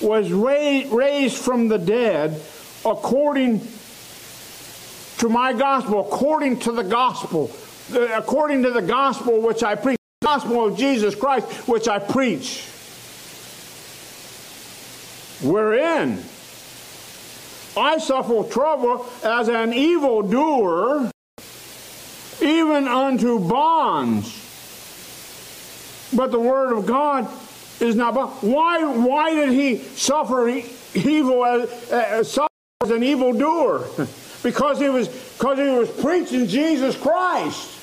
was 0.00 0.32
raised 0.32 1.36
from 1.36 1.68
the 1.68 1.78
dead 1.78 2.42
according 2.84 3.60
to 5.18 5.28
my 5.28 5.52
gospel, 5.52 6.00
according 6.00 6.58
to 6.60 6.72
the 6.72 6.82
gospel, 6.82 7.52
Uh, 7.92 8.00
according 8.14 8.62
to 8.62 8.70
the 8.70 8.80
gospel 8.80 9.40
which 9.40 9.62
I 9.62 9.74
preach, 9.74 9.98
the 10.20 10.26
gospel 10.26 10.66
of 10.66 10.78
Jesus 10.78 11.14
Christ 11.14 11.46
which 11.68 11.88
I 11.88 11.98
preach. 11.98 12.66
Wherein 15.42 16.24
I 17.76 17.98
suffer 17.98 18.44
trouble 18.44 19.06
as 19.22 19.48
an 19.48 19.74
evildoer, 19.74 21.10
even 22.40 22.88
unto 22.88 23.38
bonds. 23.40 24.40
But 26.14 26.30
the 26.30 26.38
word 26.38 26.72
of 26.72 26.86
God 26.86 27.28
is 27.80 27.96
not 27.96 28.14
bound. 28.14 28.30
Why, 28.40 28.84
why 28.84 29.34
did 29.34 29.50
he 29.50 29.78
suffer 29.78 30.48
evil 30.94 31.44
as, 31.44 31.92
uh, 31.92 31.96
as, 31.96 32.38
as 32.82 32.90
an 32.90 33.02
evildoer? 33.02 33.84
because 34.44 34.78
he 34.78 34.88
was 34.88 35.08
because 35.08 35.58
he 35.58 35.64
was 35.64 35.90
preaching 35.90 36.46
Jesus 36.46 36.96
Christ. 36.96 37.73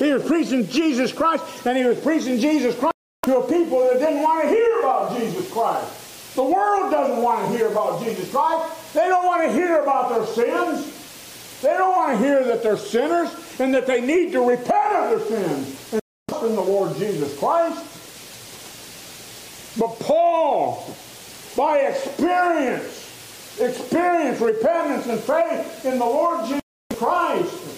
He 0.00 0.12
was 0.14 0.24
preaching 0.24 0.66
Jesus 0.66 1.12
Christ, 1.12 1.44
and 1.66 1.76
he 1.76 1.84
was 1.84 2.00
preaching 2.00 2.40
Jesus 2.40 2.74
Christ 2.74 2.96
to 3.24 3.36
a 3.36 3.46
people 3.46 3.80
that 3.80 3.98
didn't 3.98 4.22
want 4.22 4.42
to 4.42 4.48
hear 4.48 4.80
about 4.80 5.16
Jesus 5.18 5.52
Christ. 5.52 6.34
The 6.34 6.42
world 6.42 6.90
doesn't 6.90 7.22
want 7.22 7.46
to 7.46 7.58
hear 7.58 7.68
about 7.68 8.02
Jesus 8.02 8.30
Christ. 8.30 8.94
They 8.94 9.06
don't 9.08 9.26
want 9.26 9.42
to 9.42 9.52
hear 9.52 9.82
about 9.82 10.08
their 10.08 10.24
sins. 10.24 11.60
They 11.60 11.72
don't 11.72 11.94
want 11.94 12.18
to 12.18 12.24
hear 12.24 12.42
that 12.44 12.62
they're 12.62 12.78
sinners 12.78 13.28
and 13.60 13.74
that 13.74 13.86
they 13.86 14.00
need 14.00 14.32
to 14.32 14.40
repent 14.40 14.96
of 14.96 15.10
their 15.10 15.28
sins 15.28 15.92
and 15.92 16.00
trust 16.30 16.46
in 16.46 16.56
the 16.56 16.62
Lord 16.62 16.96
Jesus 16.96 17.38
Christ. 17.38 17.84
But 19.78 19.98
Paul, 20.00 20.96
by 21.58 21.80
experience, 21.80 23.58
experienced 23.60 24.40
repentance 24.40 25.06
and 25.08 25.20
faith 25.20 25.84
in 25.84 25.98
the 25.98 26.06
Lord 26.06 26.46
Jesus 26.46 26.62
Christ, 26.94 27.69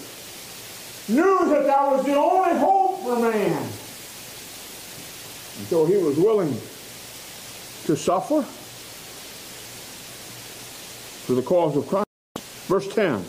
knew 1.09 1.49
that 1.49 1.65
that 1.65 1.91
was 1.91 2.05
the 2.05 2.15
only 2.15 2.57
hope 2.57 3.03
for 3.03 3.19
man. 3.19 3.61
And 5.57 5.67
so 5.67 5.85
he 5.85 5.97
was 5.97 6.17
willing 6.17 6.53
to 7.85 7.95
suffer 7.95 8.41
for 11.25 11.33
the 11.33 11.41
cause 11.41 11.77
of 11.77 11.87
Christ. 11.87 12.07
Verse 12.67 12.87
10. 12.93 13.23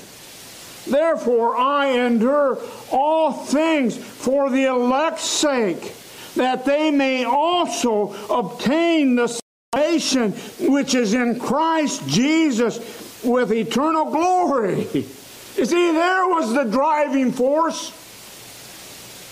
Therefore 0.87 1.57
I 1.57 1.89
endure 2.07 2.59
all 2.91 3.33
things 3.33 3.97
for 3.97 4.51
the 4.51 4.65
elect's 4.65 5.25
sake, 5.25 5.95
that 6.37 6.65
they 6.65 6.91
may 6.91 7.25
also 7.25 8.15
obtain 8.31 9.17
the 9.17 9.41
salvation 9.75 10.33
which 10.61 10.95
is 10.95 11.15
in 11.15 11.41
Christ 11.41 12.07
Jesus 12.07 12.79
with 13.25 13.53
eternal 13.53 14.07
glory. 14.07 15.07
You 15.57 15.65
see, 15.65 15.93
there 15.93 16.27
was 16.27 16.53
the 16.53 16.65
driving 16.65 17.31
force. 17.31 17.93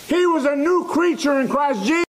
He 0.09 0.25
was 0.27 0.45
a 0.45 0.55
new 0.55 0.87
creature 0.89 1.41
in 1.41 1.49
Christ 1.49 1.85
Jesus. 1.85 2.05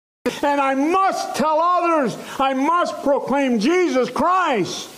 And 0.43 0.59
I 0.59 0.73
must 0.73 1.35
tell 1.35 1.59
others, 1.59 2.17
I 2.39 2.53
must 2.53 3.03
proclaim 3.03 3.59
Jesus 3.59 4.09
Christ 4.09 4.89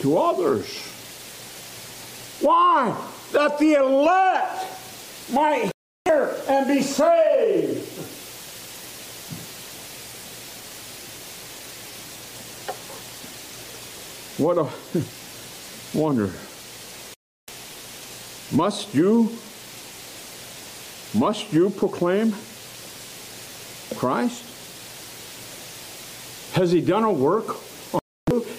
to 0.00 0.18
others. 0.18 0.66
Why? 2.40 2.96
That 3.32 3.58
the 3.58 3.74
elect 3.74 4.64
might 5.30 5.70
hear 6.06 6.34
and 6.48 6.66
be 6.66 6.82
saved. 6.82 7.86
What 14.38 14.56
a 14.56 14.68
wonder. 15.98 16.32
Must 18.52 18.94
you 18.94 19.30
must 21.14 21.52
you 21.52 21.70
proclaim 21.70 22.32
Christ? 23.96 24.44
Has 26.54 26.70
he 26.70 26.80
done 26.80 27.04
a 27.04 27.12
work? 27.12 27.56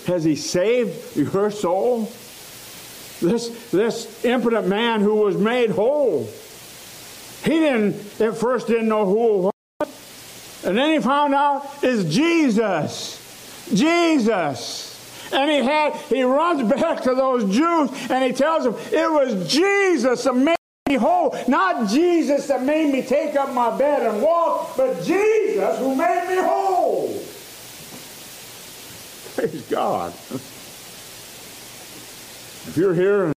Has 0.07 0.23
he 0.23 0.35
saved 0.35 1.15
your 1.15 1.51
soul? 1.51 2.11
This, 3.21 3.69
this 3.71 4.25
impotent 4.25 4.67
man 4.67 5.01
who 5.01 5.15
was 5.15 5.37
made 5.37 5.69
whole. 5.69 6.29
He 7.43 7.59
didn't 7.59 7.95
at 8.19 8.35
first 8.35 8.67
didn't 8.67 8.87
know 8.87 9.05
who 9.05 9.49
it 9.49 9.53
was. 9.79 10.63
And 10.65 10.77
then 10.77 10.91
he 10.91 10.99
found 10.99 11.33
out 11.33 11.69
it's 11.81 12.03
Jesus. 12.13 13.17
Jesus. 13.73 14.90
And 15.33 15.49
he 15.49 15.57
had 15.57 15.95
he 16.09 16.23
runs 16.23 16.69
back 16.71 17.01
to 17.03 17.15
those 17.15 17.43
Jews 17.55 17.89
and 18.09 18.23
he 18.23 18.33
tells 18.33 18.63
them 18.63 18.75
it 18.91 19.09
was 19.09 19.51
Jesus 19.51 20.23
that 20.23 20.35
made 20.35 20.57
me 20.87 20.95
whole. 20.95 21.35
Not 21.47 21.89
Jesus 21.89 22.47
that 22.47 22.63
made 22.63 22.91
me 22.91 23.01
take 23.01 23.35
up 23.35 23.53
my 23.53 23.77
bed 23.77 24.03
and 24.03 24.21
walk, 24.21 24.75
but 24.75 25.03
Jesus 25.03 25.79
who 25.79 25.95
made 25.95 26.25
me 26.27 26.35
whole. 26.35 27.07
Praise 29.35 29.65
God. 29.69 30.13
If 32.67 32.73
you're 32.77 32.93
here 32.93 33.25
and 33.25 33.33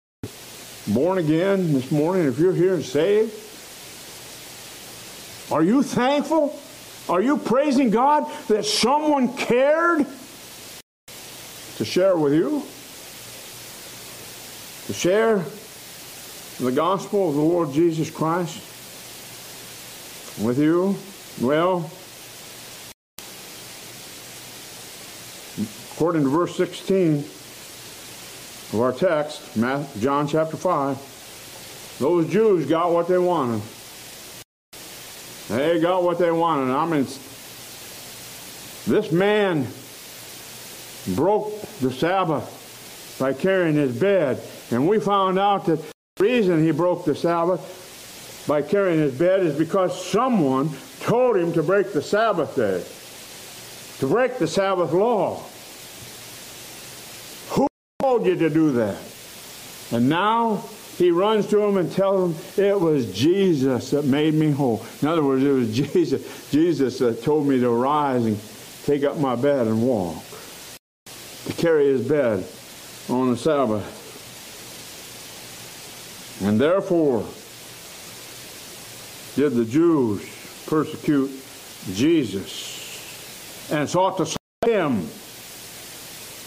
born 0.89 1.19
again 1.19 1.73
this 1.73 1.91
morning, 1.91 2.27
if 2.27 2.39
you're 2.39 2.55
here 2.55 2.75
and 2.75 2.85
saved, 2.85 3.33
are 5.53 5.63
you 5.63 5.83
thankful? 5.83 6.59
Are 7.09 7.21
you 7.21 7.37
praising 7.37 7.91
God 7.91 8.25
that 8.49 8.65
someone 8.65 9.37
cared 9.37 10.07
to 11.77 11.85
share 11.85 12.17
with 12.17 12.33
you, 12.33 12.63
to 14.87 14.93
share 14.93 15.45
the 16.61 16.73
gospel 16.73 17.29
of 17.31 17.35
the 17.35 17.41
Lord 17.41 17.73
Jesus 17.73 18.11
Christ 18.11 18.57
with 20.41 20.59
you? 20.59 20.97
Well, 21.41 21.91
according 25.93 26.25
to 26.25 26.29
verse 26.29 26.57
16 26.57 27.19
of 28.73 28.81
our 28.81 28.93
text, 28.93 29.55
John 30.01 30.27
chapter 30.29 30.57
5, 30.57 31.97
those 31.99 32.29
Jews 32.31 32.67
got 32.67 32.93
what 32.93 33.09
they 33.09 33.19
wanted. 33.19 33.63
They 35.49 35.81
got 35.81 36.03
what 36.03 36.19
they 36.19 36.31
wanted. 36.31 36.73
I 36.73 36.87
mean, 36.87 37.07
this 38.87 39.13
man 39.13 39.67
broke 41.07 41.61
the 41.81 41.93
Sabbath 41.93 43.17
by 43.19 43.33
carrying 43.33 43.77
his 43.77 43.97
bed. 43.99 44.41
And 44.71 44.89
we 44.89 44.99
found 45.01 45.39
out 45.39 45.67
that 45.67 45.81
the 46.17 46.25
reason 46.25 46.63
he 46.63 46.71
broke 46.71 47.05
the 47.05 47.15
Sabbath 47.15 48.45
by 48.49 48.63
carrying 48.63 48.99
his 48.99 49.17
bed 49.17 49.41
is 49.41 49.57
because 49.57 50.05
someone 50.05 50.71
told 51.01 51.37
him 51.37 51.53
to 51.53 51.63
break 51.63 51.93
the 51.93 52.03
Sabbath 52.03 52.57
day, 52.57 52.85
to 54.01 54.13
break 54.13 54.39
the 54.39 54.49
Sabbath 54.49 54.93
law. 54.93 55.43
Who 57.51 57.67
told 58.01 58.27
you 58.27 58.37
to 58.37 58.51
do 58.51 58.73
that? 58.73 58.99
And 59.93 60.09
now 60.09 60.65
he 60.97 61.11
runs 61.11 61.47
to 61.49 61.63
him 61.63 61.77
and 61.77 61.93
tells 61.93 62.57
him 62.59 62.65
it 62.65 62.81
was 62.81 63.13
Jesus 63.13 63.91
that 63.91 64.05
made 64.05 64.35
me 64.35 64.51
whole. 64.51 64.85
In 65.01 65.09
other 65.09 65.23
words, 65.23 65.45
it 65.45 65.51
was 65.51 65.75
Jesus, 65.93 66.51
Jesus 66.51 66.99
that 66.99 67.23
told 67.23 67.47
me 67.47 67.61
to 67.61 67.71
rise 67.71 68.25
and 68.25 68.39
take 68.85 69.05
up 69.05 69.19
my 69.19 69.37
bed 69.37 69.67
and 69.67 69.83
walk 69.83 70.23
to 71.47 71.53
carry 71.55 71.87
his 71.87 72.07
bed 72.07 72.45
on 73.09 73.31
the 73.31 73.37
Sabbath. 73.37 74.01
And 76.43 76.61
therefore 76.61 77.27
did 79.35 79.55
the 79.55 79.65
Jews 79.65 80.23
persecute 80.67 81.31
Jesus 81.95 83.71
and 83.71 83.89
sought 83.89 84.19
to 84.19 84.27
slay 84.27 84.73
him 84.73 85.09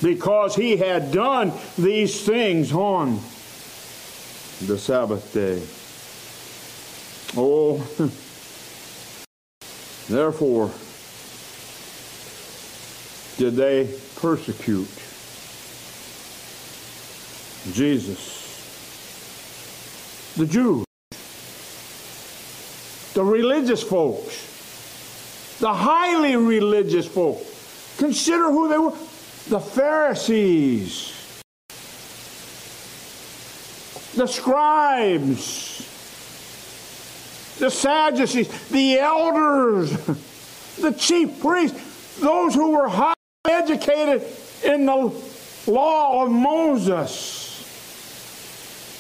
because 0.02 0.56
he 0.56 0.78
had 0.78 1.12
done 1.12 1.52
these 1.78 2.26
things 2.26 2.72
on 2.72 3.20
the 4.66 4.78
Sabbath 4.78 5.34
day. 5.34 5.62
Oh, 7.38 7.78
therefore 10.10 10.72
did 13.38 13.56
they 13.56 13.90
persecute 14.16 14.88
Jesus. 17.74 18.34
the 20.38 20.46
Jews, 20.46 20.86
the 23.14 23.24
religious 23.24 23.82
folks, 23.82 25.58
the 25.60 25.74
highly 25.74 26.36
religious 26.36 27.08
folk. 27.08 27.42
Consider 27.98 28.52
who 28.52 28.68
they 28.68 28.78
were 28.78 28.92
the 29.48 29.60
Pharisees, 29.60 31.14
the 34.16 34.28
scribes, 34.28 35.78
the 37.60 37.70
Sadducees, 37.70 38.70
the 38.70 39.00
elders, 39.00 39.92
the 40.82 40.92
chief 40.92 41.40
priests, 41.42 42.20
those 42.20 42.54
who 42.54 42.72
were 42.72 42.90
highly 42.90 43.15
educated 43.48 44.24
in 44.64 44.86
the 44.86 45.14
law 45.68 46.24
of 46.24 46.32
Moses. 46.32 47.44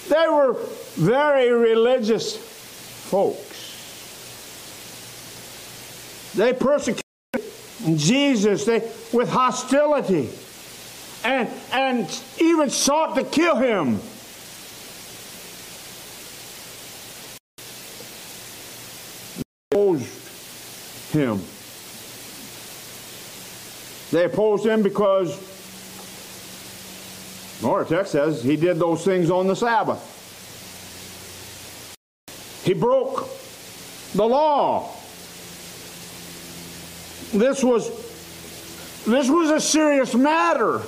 They 0.09 0.27
were 0.27 0.53
very 0.95 1.51
religious 1.51 2.37
folks. 2.37 3.53
They 6.35 6.53
persecuted 6.53 7.03
Jesus 7.95 8.65
they, 8.65 8.79
with 9.13 9.29
hostility 9.29 10.29
and, 11.23 11.49
and 11.71 12.21
even 12.39 12.69
sought 12.69 13.15
to 13.15 13.23
kill 13.23 13.55
him. 13.55 13.99
Opposed 19.71 21.11
him. 21.11 21.41
They 24.15 24.23
opposed 24.23 24.65
him 24.65 24.81
because 24.81 25.37
our 27.65 27.83
text 27.83 28.13
says 28.13 28.41
he 28.41 28.55
did 28.55 28.79
those 28.79 29.03
things 29.03 29.29
on 29.29 29.45
the 29.45 29.57
Sabbath. 29.57 29.99
He 32.63 32.73
broke 32.73 33.27
the 34.13 34.23
law. 34.23 34.89
This 37.33 37.61
was 37.61 37.89
this 39.03 39.29
was 39.29 39.49
a 39.49 39.59
serious 39.59 40.15
matter. 40.15 40.81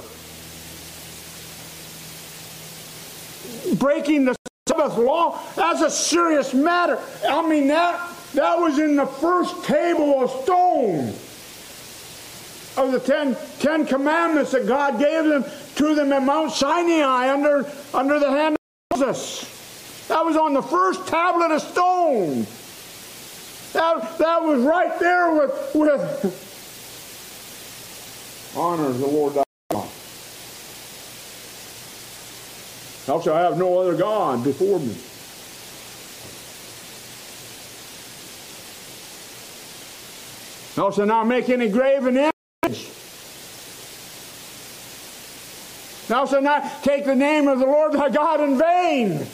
Breaking 3.77 4.23
the 4.23 4.37
Sabbath 4.69 4.97
law, 4.97 5.37
that's 5.57 5.81
a 5.81 5.91
serious 5.91 6.53
matter. 6.53 6.97
I 7.27 7.45
mean 7.45 7.67
that 7.67 8.09
that 8.35 8.57
was 8.57 8.79
in 8.79 8.95
the 8.95 9.05
first 9.05 9.65
table 9.65 10.23
of 10.23 10.31
stone 10.43 11.13
of 12.77 12.91
the 12.91 12.99
ten, 12.99 13.35
ten 13.59 13.85
commandments 13.85 14.51
that 14.51 14.67
God 14.67 14.99
gave 14.99 15.25
them 15.25 15.43
to 15.75 15.95
them 15.95 16.13
at 16.13 16.23
Mount 16.23 16.51
Sinai 16.51 17.31
under, 17.31 17.69
under 17.93 18.19
the 18.19 18.29
hand 18.29 18.55
of 18.91 18.99
Moses. 18.99 20.05
That 20.07 20.23
was 20.23 20.37
on 20.37 20.53
the 20.53 20.61
first 20.61 21.07
tablet 21.07 21.51
of 21.51 21.61
stone. 21.61 22.45
That, 23.73 24.17
that 24.17 24.43
was 24.43 24.61
right 24.63 24.97
there 24.99 25.33
with, 25.33 25.71
with 25.75 26.43
honor 28.55 28.91
the 28.91 29.07
Lord 29.07 29.33
thy 29.33 29.43
God. 29.71 29.89
Thou 33.05 33.21
shalt 33.21 33.37
have 33.37 33.57
no 33.57 33.79
other 33.79 33.95
God 33.95 34.43
before 34.43 34.79
me. 34.79 34.95
Thou 40.75 40.91
shalt 40.91 41.07
not 41.07 41.27
make 41.27 41.49
any 41.49 41.69
graven 41.69 42.15
image 42.17 42.36
Thou 46.07 46.25
shalt 46.25 46.43
not 46.43 46.83
take 46.83 47.05
the 47.05 47.15
name 47.15 47.47
of 47.47 47.59
the 47.59 47.65
Lord 47.65 47.93
thy 47.93 48.09
God 48.09 48.41
in 48.41 48.57
vain. 48.57 49.27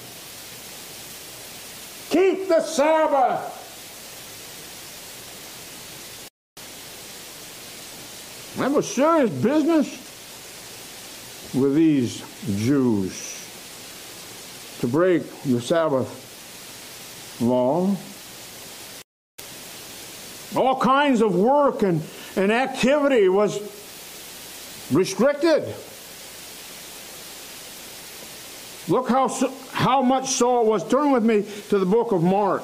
Keep 2.10 2.48
the 2.48 2.62
Sabbath. 2.62 3.62
That 8.58 8.72
was 8.72 8.88
serious 8.88 9.32
business 9.32 10.00
with 11.56 11.76
these 11.76 12.24
Jews 12.58 13.40
to 14.80 14.88
break 14.88 15.24
the 15.44 15.62
Sabbath 15.62 17.40
law. 17.42 17.96
All 20.56 20.80
kinds 20.80 21.22
of 21.22 21.36
work 21.36 21.82
and, 21.84 22.02
and 22.36 22.52
activity 22.52 23.30
was 23.30 23.60
restricted. 24.92 25.64
Look 28.88 29.08
how, 29.08 29.30
how 29.72 30.02
much 30.02 30.30
so 30.30 30.62
it 30.62 30.68
was. 30.68 30.88
Turn 30.88 31.12
with 31.12 31.24
me 31.24 31.46
to 31.70 31.80
the 31.80 31.86
book 31.86 32.12
of 32.12 32.22
Mark. 32.22 32.64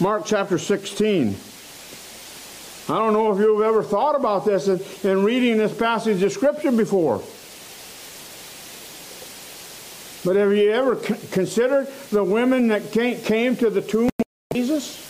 Mark 0.00 0.24
chapter 0.26 0.58
16. 0.58 1.36
I 2.88 2.98
don't 2.98 3.12
know 3.12 3.32
if 3.32 3.38
you've 3.38 3.62
ever 3.62 3.84
thought 3.84 4.16
about 4.16 4.44
this 4.44 4.66
in, 4.66 5.08
in 5.08 5.22
reading 5.22 5.58
this 5.58 5.76
passage 5.76 6.22
of 6.22 6.32
Scripture 6.32 6.72
before. 6.72 7.22
But 10.24 10.36
have 10.36 10.52
you 10.52 10.72
ever 10.72 10.96
considered 10.96 11.86
the 12.10 12.24
women 12.24 12.68
that 12.68 12.90
came, 12.90 13.20
came 13.20 13.56
to 13.56 13.70
the 13.70 13.80
tomb 13.80 14.10
of 14.18 14.24
Jesus? 14.52 15.09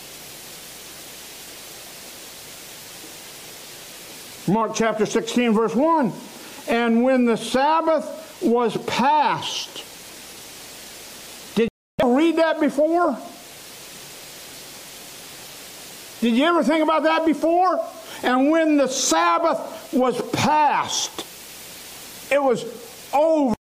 Mark 4.50 4.72
chapter 4.74 5.06
16, 5.06 5.52
verse 5.52 5.74
1. 5.76 6.12
And 6.68 7.04
when 7.04 7.24
the 7.24 7.36
Sabbath 7.36 8.40
was 8.42 8.76
passed, 8.84 9.84
Did 11.54 11.68
you 12.02 12.16
read 12.16 12.36
that 12.36 12.58
before? 12.58 13.16
Did 16.20 16.36
you 16.36 16.44
ever 16.44 16.64
think 16.64 16.82
about 16.82 17.04
that 17.04 17.24
before? 17.24 17.78
And 18.22 18.50
when 18.50 18.76
the 18.76 18.88
Sabbath 18.88 19.92
was 19.92 20.20
passed, 20.32 21.24
it 22.30 22.42
was 22.42 22.64
over. 23.14 23.54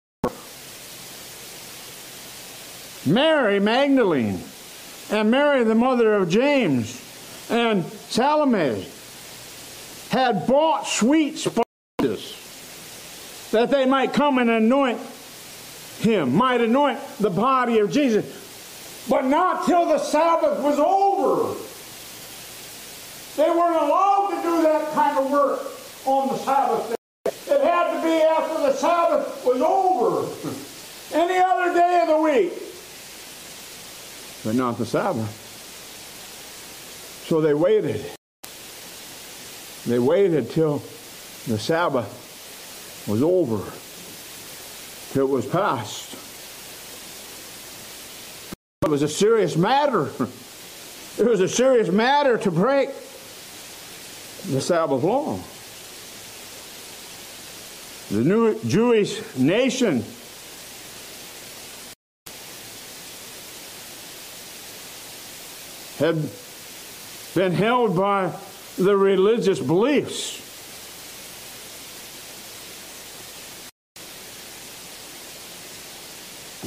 Mary 3.05 3.59
Magdalene 3.59 4.41
and 5.11 5.31
Mary, 5.31 5.63
the 5.63 5.75
mother 5.75 6.13
of 6.13 6.29
James, 6.29 7.01
and 7.49 7.85
Salome 7.85 8.87
had 10.09 10.47
bought 10.47 10.87
sweet 10.87 11.37
spices 11.37 12.35
that 13.51 13.69
they 13.69 13.85
might 13.85 14.13
come 14.13 14.37
and 14.37 14.49
anoint 14.49 14.99
him, 15.99 16.35
might 16.35 16.61
anoint 16.61 16.99
the 17.19 17.29
body 17.29 17.79
of 17.79 17.91
Jesus. 17.91 19.05
But 19.09 19.25
not 19.25 19.65
till 19.65 19.85
the 19.85 19.99
Sabbath 19.99 20.61
was 20.61 20.79
over. 20.79 21.55
They 23.37 23.49
weren't 23.49 23.75
allowed 23.75 24.29
to 24.35 24.41
do 24.41 24.61
that 24.63 24.91
kind 24.93 25.17
of 25.17 25.31
work 25.31 25.61
on 26.05 26.29
the 26.29 26.37
Sabbath 26.39 26.89
day. 26.89 26.95
It 27.53 27.63
had 27.63 27.95
to 27.95 28.01
be 28.03 28.13
after 28.21 28.61
the 28.61 28.73
Sabbath 28.73 29.45
was 29.45 29.61
over. 29.61 30.27
Any 31.13 31.37
other 31.37 31.73
day 31.73 32.01
of 32.01 32.07
the 32.09 32.17
week. 32.17 32.53
But 34.43 34.55
not 34.55 34.77
the 34.77 34.85
Sabbath. 34.85 35.45
So 37.27 37.41
they 37.41 37.53
waited. 37.53 38.16
They 39.87 39.99
waited 39.99 40.51
till 40.51 40.79
the 41.47 41.57
Sabbath 41.57 43.05
was 43.07 43.23
over. 43.23 43.63
It 45.17 45.23
was 45.23 45.45
past. 45.45 46.13
It 48.83 48.89
was 48.89 49.01
a 49.01 49.07
serious 49.07 49.55
matter. 49.55 50.09
It 51.19 51.25
was 51.25 51.39
a 51.39 51.47
serious 51.47 51.89
matter 51.89 52.37
to 52.37 52.51
break 52.51 52.89
the 54.45 54.61
Sabbath 54.61 55.01
law. 55.01 55.39
The 58.11 58.23
new 58.23 58.59
Jewish 58.59 59.19
nation 59.35 60.03
had 65.97 66.29
been 67.33 67.53
held 67.53 67.95
by 67.95 68.31
the 68.77 68.95
religious 68.95 69.59
beliefs 69.59 70.47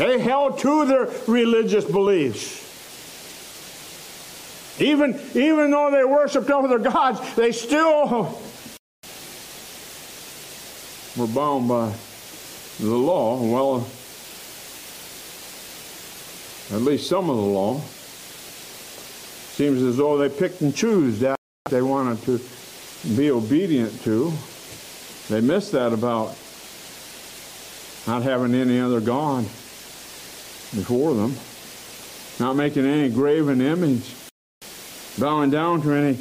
They 0.01 0.19
held 0.19 0.59
to 0.61 0.87
their 0.87 1.11
religious 1.27 1.85
beliefs. 1.85 2.57
Even, 4.81 5.21
even 5.35 5.71
though 5.71 5.91
they 5.91 6.05
worshiped 6.05 6.51
other 6.51 6.79
gods, 6.79 7.21
they 7.35 7.53
still 7.53 8.35
were 11.19 11.27
bound 11.27 11.69
by 11.69 11.93
the 12.79 12.87
law. 12.87 13.43
Well, 13.43 13.87
at 16.73 16.81
least 16.81 17.07
some 17.07 17.29
of 17.29 17.37
the 17.37 17.43
law. 17.43 17.79
Seems 19.53 19.83
as 19.83 19.99
though 19.99 20.17
they 20.17 20.31
picked 20.31 20.63
and 20.63 20.75
chose 20.75 21.21
that 21.21 21.40
they 21.71 21.83
wanted 21.83 22.23
to 22.25 22.41
be 23.17 23.31
obedient 23.31 24.03
to. 24.05 24.33
They 25.29 25.41
missed 25.41 25.73
that 25.73 25.93
about 25.93 26.37
not 28.07 28.23
having 28.23 28.55
any 28.55 28.81
other 28.81 29.01
God 29.01 29.45
before 30.75 31.15
them. 31.15 31.35
not 32.41 32.57
making 32.57 32.87
any 32.87 33.11
graven 33.11 33.61
image, 33.61 34.15
bowing 35.19 35.51
down 35.51 35.83
to 35.83 35.93
any 35.93 36.19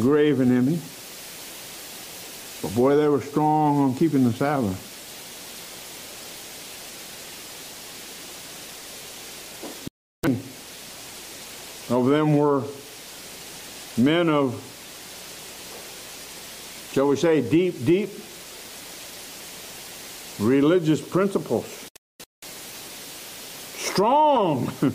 graven 0.00 0.50
image. 0.50 0.80
But 2.62 2.74
boy, 2.74 2.96
they 2.96 3.06
were 3.06 3.20
strong 3.20 3.76
on 3.78 3.94
keeping 3.94 4.24
the 4.24 4.32
Sabbath. 4.32 4.86
Of 11.90 12.06
them 12.06 12.36
were 12.36 12.62
men 13.96 14.28
of, 14.28 14.54
shall 16.98 17.06
we 17.06 17.14
say, 17.14 17.40
deep, 17.48 17.84
deep 17.84 18.10
religious 20.40 21.00
principles. 21.00 21.88
Strong. 23.76 24.68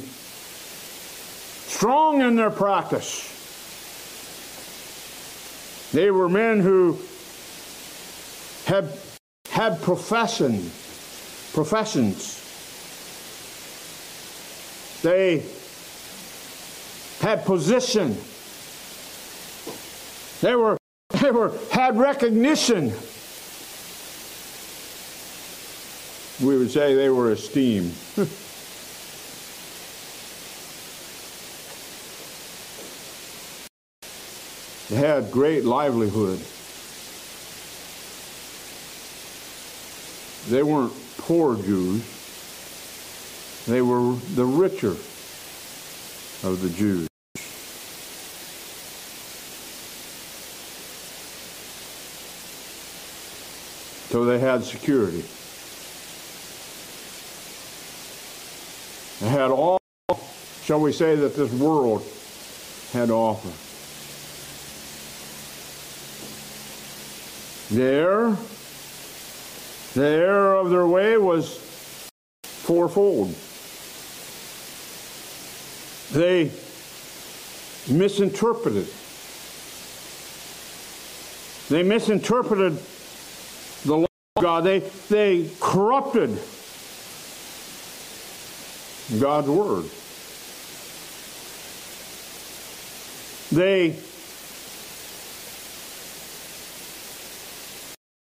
Strong 1.65 2.19
in 2.19 2.35
their 2.35 2.49
practice. 2.49 3.29
They 5.93 6.11
were 6.11 6.27
men 6.27 6.59
who 6.59 6.99
had 8.65 8.91
had 9.49 9.81
profession, 9.81 10.69
professions. 11.53 12.41
They 15.03 15.45
had 17.21 17.45
position. 17.45 18.17
They 20.41 20.57
were 20.57 20.77
they 21.23 21.31
were 21.31 21.57
had 21.71 21.97
recognition. 21.97 22.91
We 26.45 26.57
would 26.57 26.69
say 26.69 26.95
they 26.95 27.09
were 27.09 27.31
esteemed. 27.31 27.93
they 34.89 34.95
had 34.97 35.31
great 35.31 35.63
livelihood. 35.63 36.39
They 40.49 40.61
weren't 40.61 40.91
poor 41.19 41.55
Jews. 41.55 42.03
They 43.65 43.81
were 43.81 44.15
the 44.35 44.43
richer 44.43 44.97
of 46.45 46.59
the 46.61 46.69
Jews. 46.69 47.07
So 54.13 54.25
they 54.25 54.37
had 54.37 54.63
security. 54.63 55.23
They 59.19 59.27
had 59.27 59.49
all, 59.49 59.79
shall 60.65 60.79
we 60.79 60.91
say, 60.91 61.15
that 61.15 61.35
this 61.35 61.51
world 61.53 62.05
had 62.91 63.07
to 63.07 63.15
offer. 63.15 63.49
There, 67.73 68.37
the 69.95 70.07
error 70.07 70.57
of 70.57 70.69
their 70.69 70.85
way 70.85 71.17
was 71.17 71.57
fourfold. 72.43 73.33
They 76.11 76.51
misinterpreted. 77.89 78.87
They 81.69 81.81
misinterpreted 81.81 82.77
God. 84.41 84.63
They, 84.63 84.79
they 85.09 85.47
corrupted 85.59 86.39
God's 89.19 89.47
Word. 89.47 89.85
They, 93.51 93.95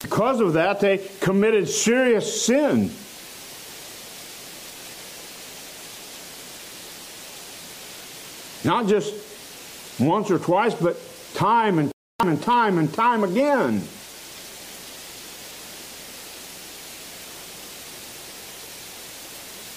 because 0.01 0.39
of 0.39 0.53
that, 0.53 0.79
they 0.79 0.97
committed 1.19 1.69
serious 1.69 2.45
sin. 2.45 2.89
Not 8.63 8.87
just 8.87 9.13
once 9.99 10.31
or 10.31 10.39
twice, 10.39 10.73
but 10.73 10.99
time 11.35 11.77
and 11.77 11.91
time 12.19 12.29
and 12.29 12.41
time 12.41 12.77
and 12.79 12.91
time 12.91 13.23
again. 13.23 13.83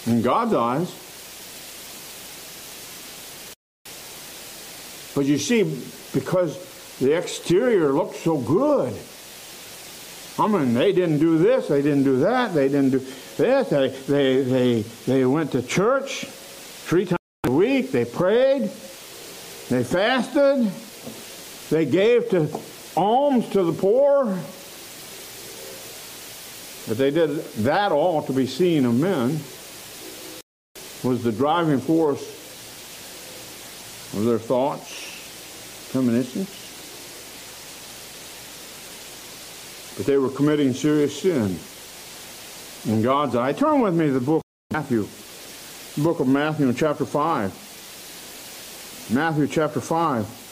In 0.06 0.22
God's 0.22 0.54
eyes. 0.54 1.00
But 5.14 5.26
you 5.26 5.38
see, 5.38 5.62
because 6.12 6.58
the 6.98 7.16
exterior 7.16 7.92
looked 7.92 8.16
so 8.16 8.36
good. 8.38 8.92
I 10.38 10.48
mean, 10.48 10.74
they 10.74 10.92
didn't 10.92 11.18
do 11.18 11.38
this, 11.38 11.68
they 11.68 11.82
didn't 11.82 12.02
do 12.02 12.18
that, 12.20 12.54
they 12.54 12.68
didn't 12.68 12.90
do 12.90 12.98
this. 13.36 13.68
They, 13.68 13.88
they, 13.88 14.42
they, 14.42 14.82
they 15.06 15.24
went 15.24 15.52
to 15.52 15.62
church 15.62 16.24
three 16.24 17.06
times 17.06 17.18
a 17.44 17.52
week, 17.52 17.92
they 17.92 18.04
prayed, 18.04 18.62
they 19.68 19.84
fasted, 19.84 20.70
they 21.70 21.86
gave 21.86 22.30
to 22.30 22.48
alms 22.96 23.48
to 23.50 23.62
the 23.62 23.72
poor. 23.72 24.24
But 26.88 26.98
they 26.98 27.10
did 27.12 27.44
that 27.64 27.92
all 27.92 28.22
to 28.24 28.32
be 28.32 28.46
seen 28.46 28.84
of 28.84 28.94
men 28.94 29.38
was 31.04 31.22
the 31.22 31.32
driving 31.32 31.80
force 31.80 32.22
of 34.16 34.24
their 34.24 34.38
thoughts, 34.38 35.90
premonitions. 35.92 36.48
But 39.96 40.06
they 40.06 40.16
were 40.16 40.30
committing 40.30 40.72
serious 40.72 41.20
sin 41.20 41.58
in 42.86 43.02
God's 43.02 43.36
eye. 43.36 43.52
Turn 43.52 43.80
with 43.80 43.94
me 43.94 44.06
to 44.06 44.12
the 44.12 44.20
book 44.20 44.40
of 44.40 44.74
Matthew, 44.74 45.06
the 45.94 46.02
book 46.02 46.20
of 46.20 46.28
Matthew 46.28 46.72
chapter 46.72 47.04
5. 47.04 49.10
Matthew 49.12 49.46
chapter 49.46 49.80
5. 49.80 50.43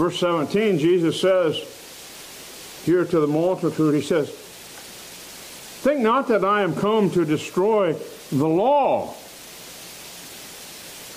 Verse 0.00 0.18
17, 0.20 0.78
Jesus 0.78 1.20
says 1.20 2.82
here 2.86 3.04
to 3.04 3.20
the 3.20 3.26
multitude, 3.26 3.94
He 3.94 4.00
says, 4.00 4.30
Think 4.30 6.00
not 6.00 6.26
that 6.28 6.42
I 6.42 6.62
am 6.62 6.74
come 6.74 7.10
to 7.10 7.26
destroy 7.26 7.92
the 8.32 8.48
law 8.48 9.14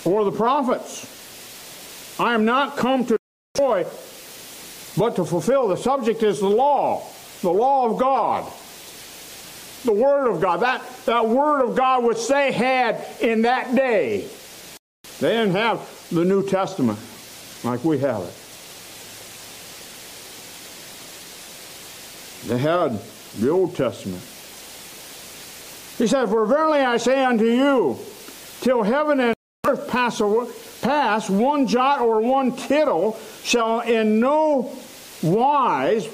or 0.04 0.24
the 0.26 0.32
prophets. 0.32 2.20
I 2.20 2.34
am 2.34 2.44
not 2.44 2.76
come 2.76 3.06
to 3.06 3.16
destroy, 3.54 3.84
but 4.98 5.16
to 5.16 5.24
fulfill. 5.24 5.68
The 5.68 5.78
subject 5.78 6.22
is 6.22 6.40
the 6.40 6.50
law, 6.50 7.08
the 7.40 7.50
law 7.50 7.90
of 7.90 7.98
God, 7.98 8.52
the 9.86 9.94
Word 9.94 10.30
of 10.30 10.42
God. 10.42 10.60
That, 10.60 10.82
that 11.06 11.26
Word 11.26 11.62
of 11.64 11.74
God 11.74 12.04
which 12.04 12.28
they 12.28 12.52
had 12.52 13.02
in 13.22 13.40
that 13.42 13.74
day. 13.74 14.28
They 15.20 15.30
didn't 15.30 15.52
have 15.52 16.06
the 16.12 16.26
New 16.26 16.46
Testament 16.46 16.98
like 17.64 17.82
we 17.82 17.98
have 18.00 18.20
it. 18.24 18.43
They 22.46 22.58
had 22.58 23.00
the 23.38 23.50
Old 23.50 23.74
Testament. 23.74 24.22
He 25.96 26.06
said, 26.06 26.28
For 26.28 26.44
verily 26.44 26.80
I 26.80 26.96
say 26.98 27.24
unto 27.24 27.46
you, 27.46 27.98
till 28.60 28.82
heaven 28.82 29.20
and 29.20 29.34
earth 29.66 29.88
pass, 29.88 30.20
away, 30.20 30.50
pass 30.82 31.30
one 31.30 31.66
jot 31.66 32.00
or 32.00 32.20
one 32.20 32.54
tittle 32.56 33.18
shall 33.42 33.80
in 33.80 34.20
no 34.20 34.76
wise 35.22 36.06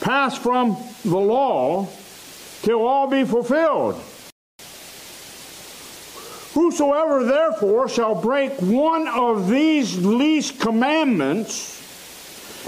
pass 0.00 0.36
from 0.36 0.76
the 1.04 1.16
law 1.16 1.88
till 2.62 2.86
all 2.86 3.06
be 3.06 3.24
fulfilled. 3.24 3.94
Whosoever 6.54 7.24
therefore 7.24 7.88
shall 7.88 8.14
break 8.14 8.52
one 8.60 9.06
of 9.08 9.48
these 9.48 10.04
least 10.04 10.60
commandments 10.60 11.78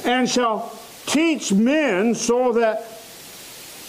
and 0.07 0.29
shall 0.29 0.73
teach 1.07 1.53
men 1.53 2.15
so 2.15 2.53
that 2.53 2.92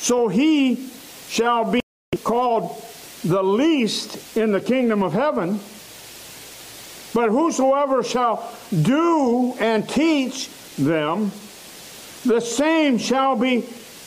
so 0.04 0.28
he 0.28 0.90
shall 1.30 1.72
be 1.72 1.80
called 2.26 2.76
the 3.24 3.42
least 3.42 4.36
in 4.36 4.52
the 4.52 4.60
kingdom 4.60 5.02
of 5.02 5.14
heaven. 5.14 5.62
But 7.14 7.30
whosoever 7.30 8.04
shall 8.04 8.54
do 8.70 9.54
and 9.62 9.88
teach 9.88 10.50
them, 10.76 11.32
the 12.26 12.42
same 12.42 12.98
shall 12.98 13.38
be 13.38 13.64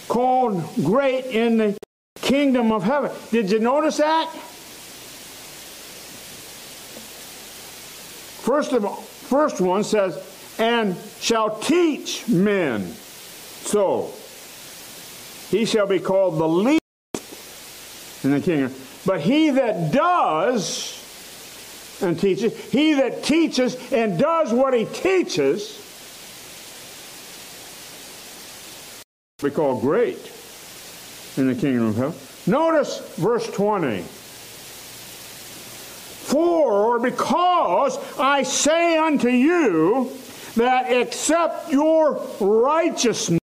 called 0.07 0.63
great 0.85 1.25
in 1.27 1.57
the 1.57 1.79
kingdom 2.21 2.73
of 2.73 2.83
heaven. 2.83 3.11
Did 3.31 3.51
you 3.51 3.59
notice 3.59 3.97
that? 3.97 4.31
First 8.45 8.73
of 8.73 8.85
all, 8.85 8.97
first 8.97 9.63
one 9.63 9.83
says, 9.83 10.23
and 10.59 10.95
shall 11.21 11.59
teach 11.59 12.29
men 12.29 12.93
so 12.93 14.13
he 15.51 15.65
shall 15.65 15.87
be 15.87 15.99
called 16.01 16.39
the 16.39 16.49
least 16.49 16.81
in 18.25 18.33
the 18.33 18.41
kingdom. 18.41 18.75
But 19.05 19.21
he 19.21 19.51
that 19.51 19.93
does 19.93 20.97
and 22.03 22.19
teaches, 22.19 22.55
he 22.71 22.95
that 22.95 23.23
teaches 23.23 23.77
and 23.93 24.19
does 24.19 24.53
what 24.53 24.75
he 24.75 24.85
teaches, 24.85 25.83
be 29.43 29.51
called 29.51 29.81
great 29.83 30.33
in 31.37 31.47
the 31.47 31.55
kingdom 31.55 31.87
of 31.89 31.97
heaven. 31.97 32.19
Notice 32.47 32.99
verse 33.17 33.47
20. 33.51 34.03
For 36.27 36.73
or 36.73 36.99
because 36.99 37.99
I 38.19 38.43
say 38.43 38.99
unto 38.99 39.29
you 39.29 40.11
that 40.57 40.91
except 40.91 41.71
your 41.71 42.21
righteousness 42.41 43.39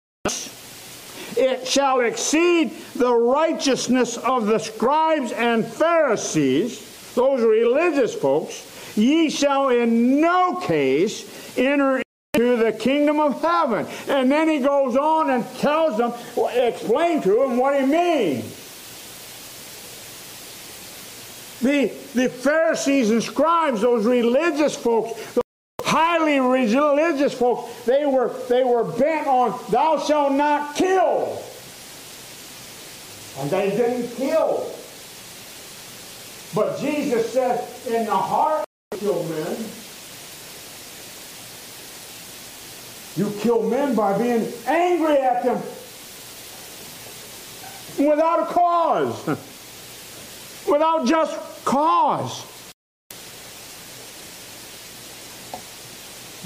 shall 1.67 2.01
exceed 2.01 2.73
the 2.95 3.13
righteousness 3.13 4.17
of 4.19 4.47
the 4.47 4.59
scribes 4.59 5.33
and 5.33 5.65
Pharisees, 5.65 7.15
those 7.15 7.43
religious 7.43 8.15
folks, 8.15 8.97
ye 8.97 9.31
shall 9.31 9.69
in 9.69 10.21
no 10.21 10.57
case 10.57 11.59
enter 11.59 12.03
into 12.35 12.57
the 12.57 12.73
kingdom 12.73 13.21
of 13.21 13.41
heaven. 13.43 13.87
And 14.09 14.31
then 14.31 14.49
he 14.49 14.59
goes 14.61 14.97
on 14.97 15.31
and 15.31 15.47
tells 15.59 15.99
them, 15.99 16.13
explain 16.55 17.21
to 17.23 17.29
them 17.29 17.59
what 17.59 17.79
he 17.79 17.87
means. 17.87 18.59
The, 21.61 21.93
the 22.15 22.29
Pharisees 22.29 23.11
and 23.11 23.23
scribes, 23.23 23.83
those 23.83 24.05
religious 24.05 24.75
folks, 24.75 25.39
highly 25.85 26.41
religious 26.41 27.35
folks, 27.35 27.85
they 27.85 28.07
were, 28.07 28.35
they 28.49 28.65
were 28.65 28.85
bent 28.85 29.27
on, 29.27 29.59
thou 29.71 29.99
shalt 29.99 30.33
not 30.33 30.75
kill. 30.75 31.41
And 33.39 33.51
they 33.51 33.71
didn't 33.71 34.15
kill. 34.17 34.71
But 36.55 36.79
Jesus 36.81 37.33
said, 37.33 37.67
in 37.87 38.07
the 38.07 38.15
heart 38.15 38.65
you 38.93 38.99
kill 38.99 39.23
men. 39.25 39.57
You 43.17 43.33
kill 43.41 43.69
men 43.69 43.95
by 43.95 44.17
being 44.19 44.51
angry 44.67 45.17
at 45.17 45.45
them 45.45 45.61
without 47.99 48.41
a 48.41 48.47
cause, 48.47 49.27
without 50.67 51.07
just 51.07 51.65
cause. 51.65 52.47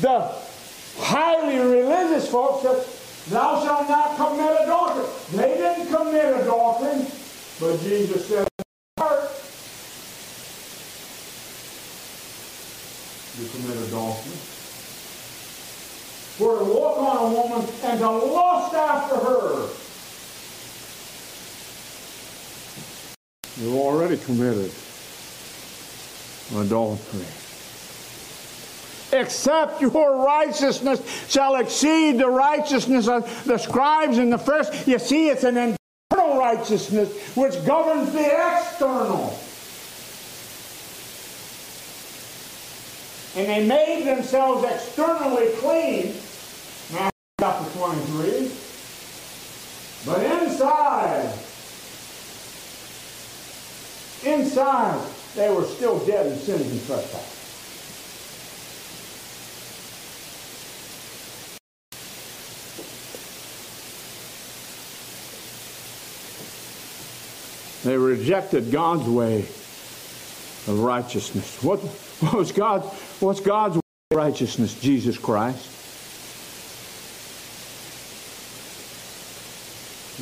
the 0.00 0.32
highly 0.98 1.58
religious 1.58 2.30
folks 2.30 2.62
said, 2.62 3.05
Thou 3.28 3.64
shalt 3.64 3.88
not 3.88 4.16
commit 4.16 4.62
adultery. 4.62 5.04
They 5.32 5.56
didn't 5.56 5.92
commit 5.92 6.42
adultery, 6.42 7.06
but 7.58 7.80
Jesus 7.80 8.28
said, 8.28 8.46
you 13.38 13.48
commit 13.48 13.76
adultery. 13.88 14.36
For 16.38 16.58
to 16.58 16.64
walk 16.64 16.98
on 16.98 17.16
a 17.16 17.34
woman 17.34 17.68
and 17.82 17.98
to 17.98 18.10
lust 18.10 18.74
after 18.74 19.16
her. 19.16 19.68
You've 23.58 23.74
already 23.74 24.18
committed 24.18 24.70
adultery 26.54 27.26
except 29.12 29.80
your 29.80 30.24
righteousness 30.24 31.00
shall 31.28 31.56
exceed 31.56 32.18
the 32.18 32.28
righteousness 32.28 33.08
of 33.08 33.44
the 33.44 33.58
scribes 33.58 34.18
and 34.18 34.32
the 34.32 34.38
first. 34.38 34.86
You 34.86 34.98
see, 34.98 35.28
it's 35.28 35.44
an 35.44 35.56
internal 35.56 36.38
righteousness 36.38 37.36
which 37.36 37.64
governs 37.64 38.12
the 38.12 38.26
external. 38.26 39.38
And 43.36 43.48
they 43.48 43.66
made 43.66 44.06
themselves 44.06 44.64
externally 44.64 45.48
clean. 45.58 46.14
Matthew 46.92 47.10
chapter 47.38 47.78
23. 47.78 48.50
But 50.06 50.22
inside, 50.22 51.32
inside, 54.24 55.06
they 55.34 55.52
were 55.52 55.64
still 55.64 55.98
dead 56.06 56.26
in 56.26 56.38
sins 56.38 56.62
and 56.62 56.86
trespasses. 56.86 57.35
They 67.86 67.96
rejected 67.96 68.72
God's 68.72 69.08
way 69.08 69.42
of 69.42 70.80
righteousness. 70.80 71.62
What, 71.62 71.80
was 72.34 72.50
God, 72.50 72.82
what's 73.20 73.38
God's 73.38 73.76
way 73.76 73.82
of 74.10 74.16
righteousness? 74.16 74.74
Jesus 74.80 75.16
Christ. 75.16 75.70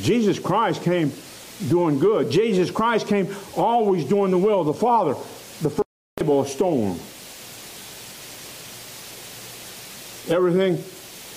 Jesus 0.04 0.38
Christ 0.38 0.82
came 0.82 1.10
doing 1.70 1.98
good. 1.98 2.30
Jesus 2.30 2.70
Christ 2.70 3.06
came 3.06 3.34
always 3.56 4.04
doing 4.04 4.30
the 4.30 4.36
will 4.36 4.60
of 4.60 4.66
the 4.66 4.74
Father. 4.74 5.14
The 5.62 5.70
first 5.70 5.88
table 6.18 6.40
of 6.40 6.48
stone. 6.48 6.98
Everything 10.28 10.84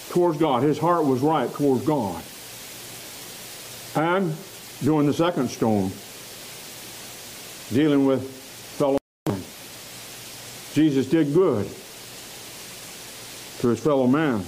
towards 0.10 0.38
God. 0.38 0.62
His 0.64 0.78
heart 0.78 1.06
was 1.06 1.22
right 1.22 1.50
towards 1.54 1.86
God. 1.86 2.22
And 3.96 4.36
doing 4.84 5.08
the 5.08 5.14
second 5.14 5.48
stone 5.50 5.94
dealing 7.72 8.06
with 8.06 8.30
fellow 8.30 8.98
man. 9.28 9.42
Jesus 10.74 11.10
did 11.10 11.34
good 11.34 11.66
to 13.60 13.68
his 13.70 13.80
fellow 13.80 14.08
man. 14.08 14.44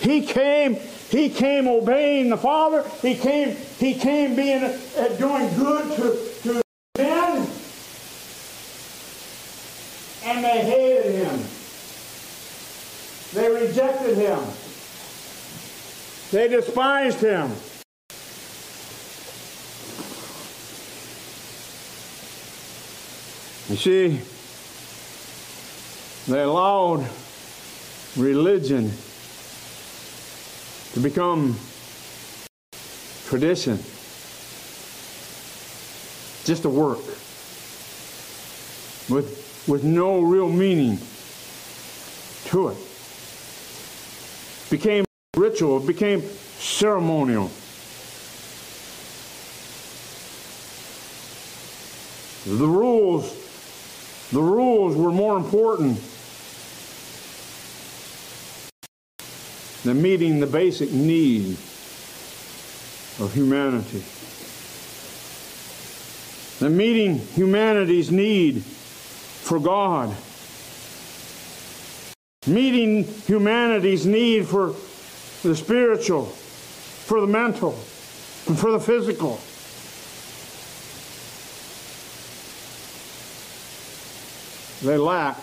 He 0.00 0.26
came, 0.26 0.74
he 1.10 1.30
came 1.30 1.68
obeying 1.68 2.28
the 2.30 2.36
Father. 2.36 2.84
He 3.00 3.14
came, 3.14 3.56
he 3.78 3.94
came 3.94 4.36
being 4.36 4.64
uh, 4.64 5.08
doing 5.18 5.48
good 5.56 5.96
to, 5.96 6.42
to 6.42 6.62
men. 6.98 7.48
And 10.24 10.44
they 10.44 10.60
hated 10.60 11.14
him. 11.14 11.44
They 13.34 13.66
rejected 13.66 14.16
him. 14.16 14.40
They 16.30 16.48
despised 16.48 17.20
him. 17.20 17.52
You 23.68 23.76
see, 23.76 24.20
they 26.30 26.42
allowed 26.42 27.08
religion 28.14 28.92
to 30.92 31.00
become 31.00 31.56
tradition, 33.26 33.78
just 36.44 36.66
a 36.66 36.68
work 36.68 36.98
with, 39.08 39.64
with 39.66 39.82
no 39.82 40.20
real 40.20 40.50
meaning 40.50 40.98
to 42.44 42.68
it. 42.68 42.76
Became 44.70 45.06
ritual, 45.38 45.80
became 45.80 46.20
ceremonial. 46.20 47.50
The 52.44 52.68
rules 52.68 53.43
the 54.32 54.40
rules 54.40 54.96
were 54.96 55.12
more 55.12 55.36
important 55.36 56.00
than 59.84 60.00
meeting 60.00 60.40
the 60.40 60.46
basic 60.46 60.90
need 60.90 61.56
of 63.20 63.30
humanity. 63.34 64.02
Than 66.58 66.76
meeting 66.76 67.18
humanity's 67.18 68.10
need 68.10 68.62
for 68.64 69.60
God. 69.60 70.14
Meeting 72.46 73.04
humanity's 73.04 74.06
need 74.06 74.46
for 74.46 74.74
the 75.42 75.54
spiritual, 75.54 76.24
for 76.24 77.20
the 77.20 77.26
mental, 77.26 77.72
and 78.46 78.58
for 78.58 78.72
the 78.72 78.80
physical. 78.80 79.40
They 84.82 84.96
lack 84.96 85.36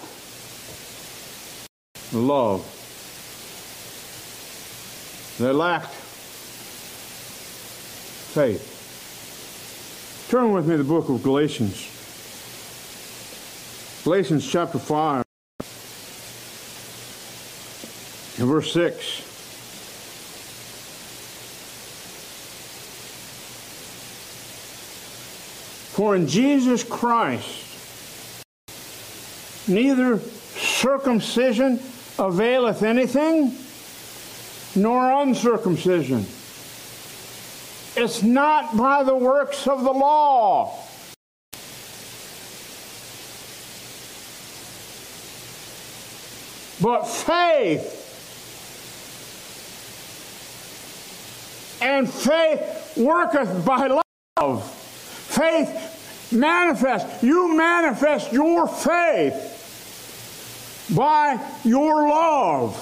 love. 2.14 2.66
They 5.40 5.52
lacked 5.52 5.94
faith. 8.34 8.68
Turn 10.30 10.52
with 10.52 10.68
me 10.68 10.74
to 10.74 10.78
the 10.78 10.84
book 10.84 11.10
of 11.10 11.24
Galatians. 11.24 11.88
Galatians 14.04 14.50
chapter 14.50 14.80
5 14.80 15.24
and 18.40 18.48
verse 18.48 18.74
6. 18.74 19.22
For 25.94 26.16
in 26.16 26.28
Jesus 26.28 26.84
Christ, 26.84 27.71
neither 29.72 30.20
circumcision 30.20 31.80
availeth 32.20 32.84
anything, 32.84 33.56
nor 34.76 35.22
uncircumcision. 35.22 36.26
It's 37.96 38.24
not 38.24 38.78
by 38.78 39.04
the 39.04 39.16
works 39.16 39.68
of 39.68 39.84
the 39.84 39.92
law. 39.92 40.78
But 46.82 47.04
faith. 47.04 47.98
And 51.82 52.10
faith 52.10 52.94
worketh 52.98 53.66
by 53.66 54.02
love. 54.38 54.72
Faith 54.72 56.32
manifests. 56.32 57.24
You 57.24 57.56
manifest 57.56 58.32
your 58.32 58.68
faith 58.68 59.51
by 60.96 61.40
your 61.64 62.08
love, 62.08 62.76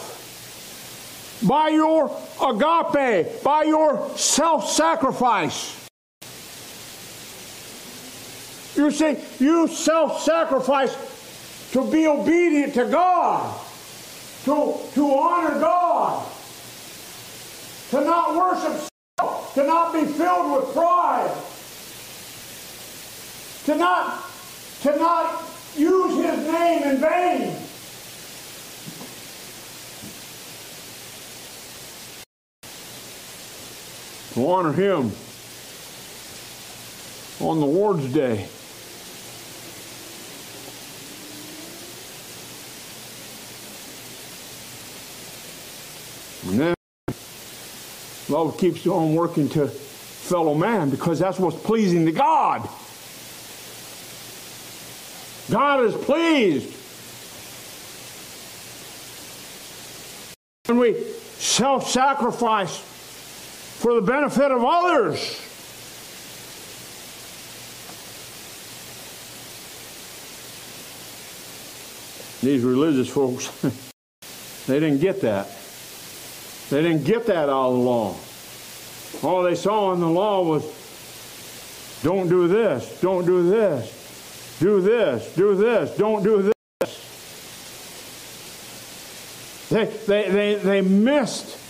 by 1.48 1.70
your 1.70 2.06
agape, 2.42 3.44
by 3.44 3.64
your 3.64 4.10
self 4.18 4.70
sacrifice. 4.70 5.76
You 8.76 8.92
see, 8.92 9.18
you 9.40 9.68
self 9.68 10.22
sacrifice 10.22 10.96
to 11.72 11.90
be 11.92 12.08
obedient 12.08 12.74
to 12.74 12.86
God, 12.86 13.60
to, 14.46 14.78
to 14.94 15.14
honor 15.16 15.60
God, 15.60 16.28
to 17.92 18.02
not 18.02 18.36
worship 18.36 18.90
self, 19.20 19.54
to 19.54 19.64
not 19.64 19.94
be 19.94 20.06
filled 20.06 20.52
with 20.56 20.74
pride, 20.74 21.36
to 23.66 23.76
not, 23.76 24.24
to 24.82 24.96
not 24.98 25.44
use 25.76 26.26
His 26.26 26.48
name 26.52 26.84
in 26.84 26.98
vain. 26.98 27.69
To 34.34 34.48
honor 34.48 34.74
him 34.74 35.12
on 37.40 37.60
the 37.60 37.66
Lord's 37.66 38.12
Day. 38.14 38.48
And 46.48 46.60
then 46.60 46.76
love 48.30 48.58
keeps 48.58 48.86
on 48.88 49.16
working 49.16 49.50
to 49.50 49.68
fellow 49.68 50.54
man 50.54 50.90
because 50.90 51.20
that's 51.20 51.40
what's 51.40 51.58
pleasing 51.58 52.06
to 52.06 52.12
God. 52.12 52.68
God 55.50 55.86
is 55.86 55.96
pleased. 55.96 56.76
When 60.68 60.78
we 60.78 61.04
self 61.40 61.90
sacrifice 61.90 62.89
for 63.80 63.94
the 63.94 64.02
benefit 64.02 64.52
of 64.52 64.62
others. 64.62 65.40
These 72.42 72.64
religious 72.64 73.08
folks, 73.08 73.48
they 74.68 74.82
didn't 74.82 75.00
get 75.00 75.22
that. 75.22 75.48
They 76.70 76.82
didn't 76.82 77.06
get 77.06 77.28
that 77.28 77.48
out 77.48 77.70
of 77.70 77.74
the 77.76 77.80
law. 77.80 78.16
All 79.24 79.44
they 79.44 79.56
saw 79.56 79.94
in 79.94 80.02
the 80.02 80.10
law 80.10 80.44
was 80.44 80.66
don't 82.04 82.28
do 82.28 82.50
this, 82.50 83.00
don't 83.00 83.26
do 83.26 83.50
this, 83.50 84.58
do 84.60 84.82
this, 84.82 85.34
do 85.36 85.56
this, 85.56 85.98
don't 85.98 86.22
do 86.22 86.42
this. 86.42 86.54
They, 89.70 89.86
they, 89.86 90.30
they, 90.30 90.56
they 90.56 90.82
missed 90.82 91.69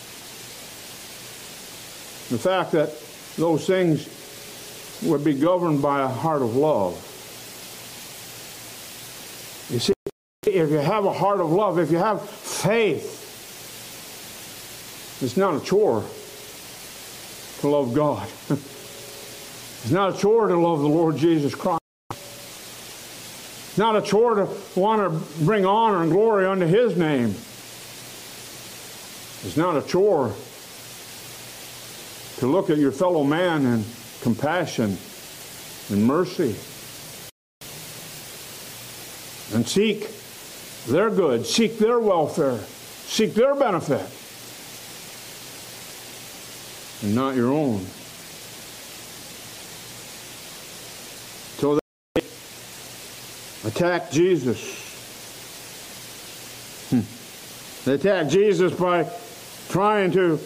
the 2.29 2.37
fact 2.37 2.71
that 2.73 2.89
those 3.37 3.65
things 3.65 4.07
would 5.03 5.23
be 5.23 5.33
governed 5.33 5.81
by 5.81 6.03
a 6.03 6.07
heart 6.07 6.41
of 6.41 6.55
love. 6.55 6.93
You 9.71 9.79
see, 9.79 9.93
if 10.45 10.69
you 10.69 10.77
have 10.77 11.05
a 11.05 11.13
heart 11.13 11.39
of 11.39 11.51
love, 11.51 11.79
if 11.79 11.89
you 11.91 11.97
have 11.97 12.27
faith, 12.29 13.15
it's 15.21 15.37
not 15.37 15.55
a 15.55 15.65
chore 15.65 16.03
to 17.61 17.67
love 17.67 17.93
God. 17.93 18.27
it's 18.49 19.91
not 19.91 20.15
a 20.15 20.17
chore 20.17 20.47
to 20.47 20.57
love 20.57 20.81
the 20.81 20.87
Lord 20.87 21.17
Jesus 21.17 21.55
Christ. 21.55 21.79
It's 22.09 23.77
not 23.77 23.95
a 23.95 24.01
chore 24.01 24.35
to 24.35 24.49
want 24.75 25.01
to 25.01 25.43
bring 25.43 25.65
honor 25.65 26.03
and 26.03 26.11
glory 26.11 26.45
unto 26.45 26.65
His 26.65 26.95
name. 26.95 27.29
It's 29.45 29.57
not 29.57 29.77
a 29.77 29.81
chore 29.81 30.33
to 32.39 32.47
look 32.47 32.69
at 32.69 32.77
your 32.77 32.93
fellow 32.93 33.21
man 33.21 33.65
in 33.65 33.83
compassion 34.21 34.97
and 35.89 36.05
mercy 36.05 36.55
and 39.53 39.67
seek 39.67 40.07
their 40.87 41.09
good, 41.09 41.45
seek 41.45 41.77
their 41.77 41.99
welfare, 41.99 42.59
seek 43.07 43.33
their 43.33 43.55
benefit, 43.55 44.07
and 47.03 47.13
not 47.13 47.35
your 47.35 47.51
own. 47.51 47.79
So 51.57 51.77
they 52.15 52.21
attack 53.65 54.11
Jesus. 54.11 54.77
Hmm. 56.89 57.01
They 57.83 57.95
attack 57.95 58.29
Jesus 58.29 58.73
by 58.73 59.09
trying 59.67 60.11
to 60.13 60.39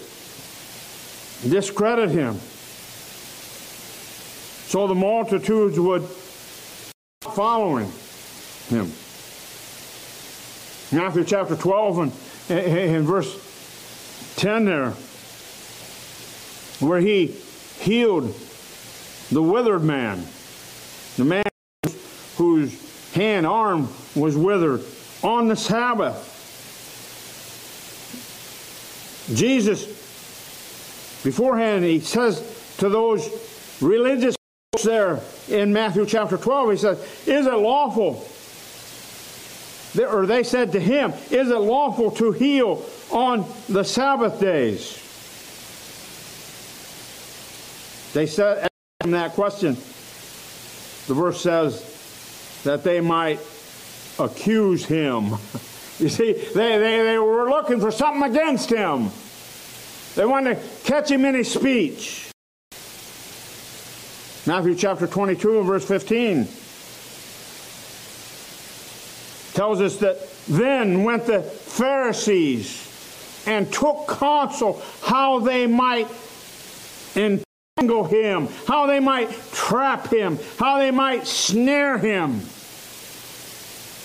discredit 1.49 2.09
him. 2.09 2.39
So 4.67 4.87
the 4.87 4.95
multitudes 4.95 5.79
would 5.79 6.03
following 7.21 7.91
him. 8.69 8.91
Matthew 10.91 11.23
chapter 11.23 11.55
12 11.55 11.97
and 11.99 12.11
in 12.49 13.03
verse 13.03 13.35
10 14.35 14.65
there, 14.65 14.91
where 16.79 16.99
he 16.99 17.27
healed 17.79 18.35
the 19.31 19.41
withered 19.41 19.83
man, 19.83 20.25
the 21.17 21.23
man 21.23 21.43
whose 22.37 23.11
hand, 23.13 23.45
arm 23.47 23.89
was 24.15 24.35
withered 24.35 24.81
on 25.23 25.47
the 25.47 25.55
Sabbath. 25.55 26.29
Jesus 29.33 30.02
Beforehand, 31.23 31.85
he 31.85 32.01
says 32.01 32.75
to 32.79 32.89
those 32.89 33.29
religious 33.81 34.35
folks 34.71 34.83
there 34.83 35.19
in 35.49 35.71
Matthew 35.71 36.05
chapter 36.05 36.37
12, 36.37 36.71
he 36.71 36.77
says, 36.77 36.99
Is 37.27 37.47
it 37.47 37.53
lawful? 37.53 38.27
Or 40.05 40.25
they 40.25 40.43
said 40.43 40.71
to 40.73 40.79
him, 40.79 41.13
Is 41.29 41.49
it 41.49 41.59
lawful 41.59 42.11
to 42.11 42.31
heal 42.31 42.83
on 43.11 43.45
the 43.69 43.83
Sabbath 43.83 44.39
days? 44.39 44.99
They 48.13 48.27
said 48.27 48.67
that 49.05 49.31
question. 49.31 49.75
The 51.07 51.13
verse 51.13 51.41
says 51.41 52.61
that 52.63 52.83
they 52.83 53.01
might 53.01 53.39
accuse 54.19 54.85
him. 54.85 55.35
You 55.99 56.09
see, 56.09 56.33
they, 56.33 56.79
they, 56.79 57.03
they 57.03 57.19
were 57.19 57.47
looking 57.47 57.79
for 57.79 57.91
something 57.91 58.23
against 58.23 58.71
him. 58.71 59.11
They 60.15 60.25
want 60.25 60.45
to 60.45 60.59
catch 60.83 61.09
him 61.09 61.25
in 61.25 61.35
his 61.35 61.51
speech. 61.51 62.29
Matthew 64.45 64.75
chapter 64.75 65.07
22 65.07 65.59
and 65.59 65.67
verse 65.67 65.85
15 65.85 66.47
tells 69.53 69.81
us 69.81 69.97
that 69.97 70.17
then 70.47 71.03
went 71.03 71.25
the 71.25 71.41
Pharisees 71.41 73.43
and 73.47 73.71
took 73.71 74.07
counsel 74.07 74.81
how 75.01 75.39
they 75.39 75.67
might 75.67 76.07
entangle 77.15 78.03
him, 78.03 78.49
how 78.67 78.85
they 78.85 78.99
might 78.99 79.31
trap 79.51 80.11
him, 80.11 80.37
how 80.59 80.77
they 80.77 80.91
might 80.91 81.25
snare 81.25 81.97
him 81.97 82.41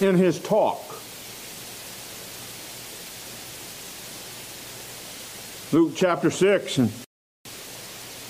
in 0.01 0.17
his 0.17 0.41
talk. 0.41 0.88
Luke 5.71 5.93
chapter 5.95 6.31
6 6.31 6.79
and 6.79 6.91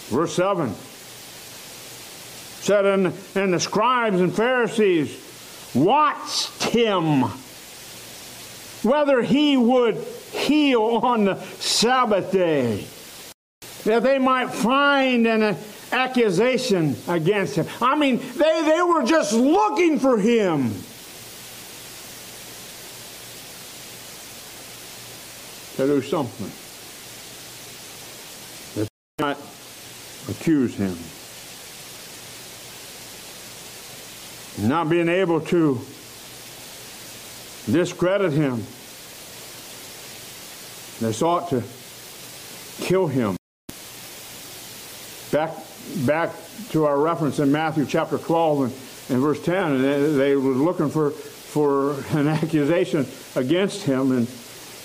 verse 0.08 0.34
7 0.34 0.74
said, 2.60 2.84
and, 2.84 3.14
and 3.36 3.54
the 3.54 3.60
scribes 3.60 4.20
and 4.20 4.34
Pharisees 4.34 5.16
watched 5.72 6.64
him 6.64 7.22
whether 8.82 9.22
he 9.22 9.56
would 9.56 9.94
heal 10.32 10.82
on 10.82 11.26
the 11.26 11.40
Sabbath 11.60 12.32
day, 12.32 12.84
that 13.84 14.02
they 14.02 14.18
might 14.18 14.50
find 14.50 15.24
an 15.28 15.56
accusation 15.92 16.96
against 17.06 17.54
him. 17.54 17.68
I 17.80 17.94
mean, 17.94 18.18
they, 18.18 18.62
they 18.62 18.82
were 18.82 19.04
just 19.04 19.32
looking 19.32 20.00
for 20.00 20.18
him. 20.18 20.70
To 25.76 25.86
do 25.86 26.02
something 26.02 26.50
not 29.18 29.36
accuse 30.28 30.76
him. 30.76 30.96
Not 34.68 34.88
being 34.88 35.08
able 35.08 35.40
to 35.40 35.80
discredit 37.66 38.32
him. 38.32 38.58
They 41.00 41.12
sought 41.12 41.48
to 41.50 41.64
kill 42.80 43.08
him. 43.08 43.36
Back, 45.32 45.50
back 46.06 46.32
to 46.70 46.84
our 46.84 46.98
reference 47.00 47.40
in 47.40 47.50
Matthew 47.50 47.86
chapter 47.86 48.18
12 48.18 48.60
and, 48.60 48.72
and 49.10 49.20
verse 49.20 49.42
10, 49.42 49.72
and 49.72 49.84
they, 49.84 50.12
they 50.12 50.36
were 50.36 50.52
looking 50.52 50.90
for, 50.90 51.10
for 51.10 51.94
an 52.16 52.28
accusation 52.28 53.04
against 53.34 53.82
him, 53.82 54.12
and, 54.12 54.28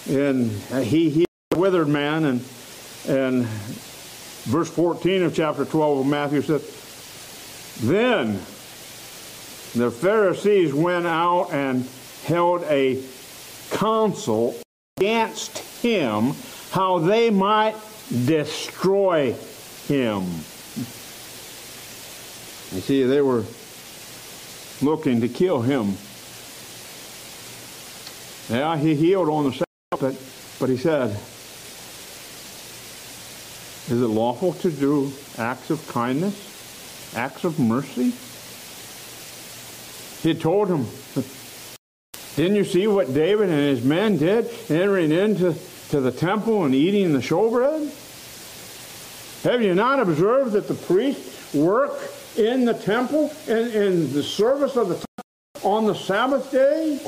and 0.09 0.51
he, 0.83 1.11
he 1.11 1.25
a 1.51 1.59
withered 1.59 1.87
man, 1.87 2.25
and, 2.25 2.45
and 3.07 3.47
verse 4.43 4.69
14 4.69 5.23
of 5.23 5.35
chapter 5.35 5.65
12 5.65 5.99
of 5.99 6.05
Matthew 6.05 6.41
says, 6.41 6.61
Then 7.81 8.33
the 9.75 9.89
Pharisees 9.89 10.73
went 10.73 11.07
out 11.07 11.49
and 11.51 11.87
held 12.25 12.63
a 12.63 13.01
council 13.71 14.55
against 14.97 15.57
him 15.81 16.33
how 16.71 16.99
they 16.99 17.29
might 17.29 17.75
destroy 18.25 19.33
him. 19.87 20.23
You 22.71 22.81
see, 22.81 23.03
they 23.03 23.21
were 23.21 23.43
looking 24.81 25.21
to 25.21 25.27
kill 25.29 25.61
him. 25.61 25.95
Yeah, 28.49 28.77
he 28.77 28.95
healed 28.95 29.29
on 29.29 29.45
the 29.45 29.65
Sabbath, 29.91 30.57
but 30.59 30.69
he 30.69 30.77
said, 30.77 31.17
Is 33.89 34.01
it 34.01 34.07
lawful 34.07 34.53
to 34.53 34.71
do 34.71 35.11
acts 35.37 35.69
of 35.69 35.85
kindness, 35.89 37.13
acts 37.17 37.43
of 37.43 37.59
mercy? 37.59 38.13
He 40.21 40.33
told 40.39 40.69
him, 40.69 40.87
Didn't 42.37 42.55
you 42.55 42.63
see 42.63 42.87
what 42.87 43.13
David 43.13 43.49
and 43.49 43.59
his 43.59 43.83
men 43.83 44.17
did 44.17 44.49
entering 44.69 45.11
into 45.11 45.53
to 45.89 45.99
the 45.99 46.13
temple 46.13 46.63
and 46.63 46.73
eating 46.73 47.11
the 47.11 47.19
showbread? 47.19 47.91
Have 49.43 49.61
you 49.61 49.75
not 49.75 49.99
observed 49.99 50.53
that 50.53 50.69
the 50.69 50.75
priests 50.75 51.53
work 51.53 51.91
in 52.37 52.63
the 52.63 52.73
temple 52.73 53.33
and 53.49 53.67
in 53.73 54.13
the 54.13 54.23
service 54.23 54.77
of 54.77 54.87
the 54.87 54.95
temple 54.95 55.69
on 55.69 55.85
the 55.87 55.93
Sabbath 55.93 56.49
day? 56.53 57.01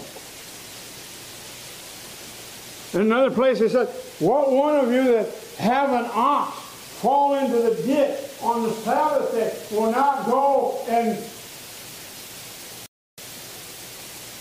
In 2.93 3.01
another 3.07 3.31
place, 3.31 3.59
he 3.59 3.69
said, 3.69 3.87
What 4.19 4.51
one 4.51 4.75
of 4.75 4.91
you 4.91 5.05
that 5.13 5.29
have 5.57 5.91
an 5.93 6.09
ox 6.13 6.64
fall 7.05 7.35
into 7.35 7.59
the 7.59 7.75
ditch 7.83 8.19
on 8.41 8.63
the 8.63 8.71
Sabbath 8.71 9.31
day 9.31 9.55
will 9.77 9.91
not 9.91 10.25
go 10.25 10.83
and 10.89 11.15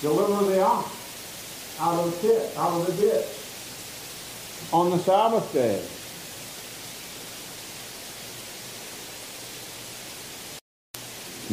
deliver 0.00 0.50
the 0.50 0.62
ox 0.62 0.88
out 1.78 2.00
of 2.00 2.10
the 2.10 2.26
pit, 2.26 2.56
out 2.56 2.80
of 2.80 2.86
the 2.86 2.92
ditch 3.02 3.26
on 4.72 4.90
the 4.92 4.98
Sabbath 4.98 5.52
day. 5.52 5.78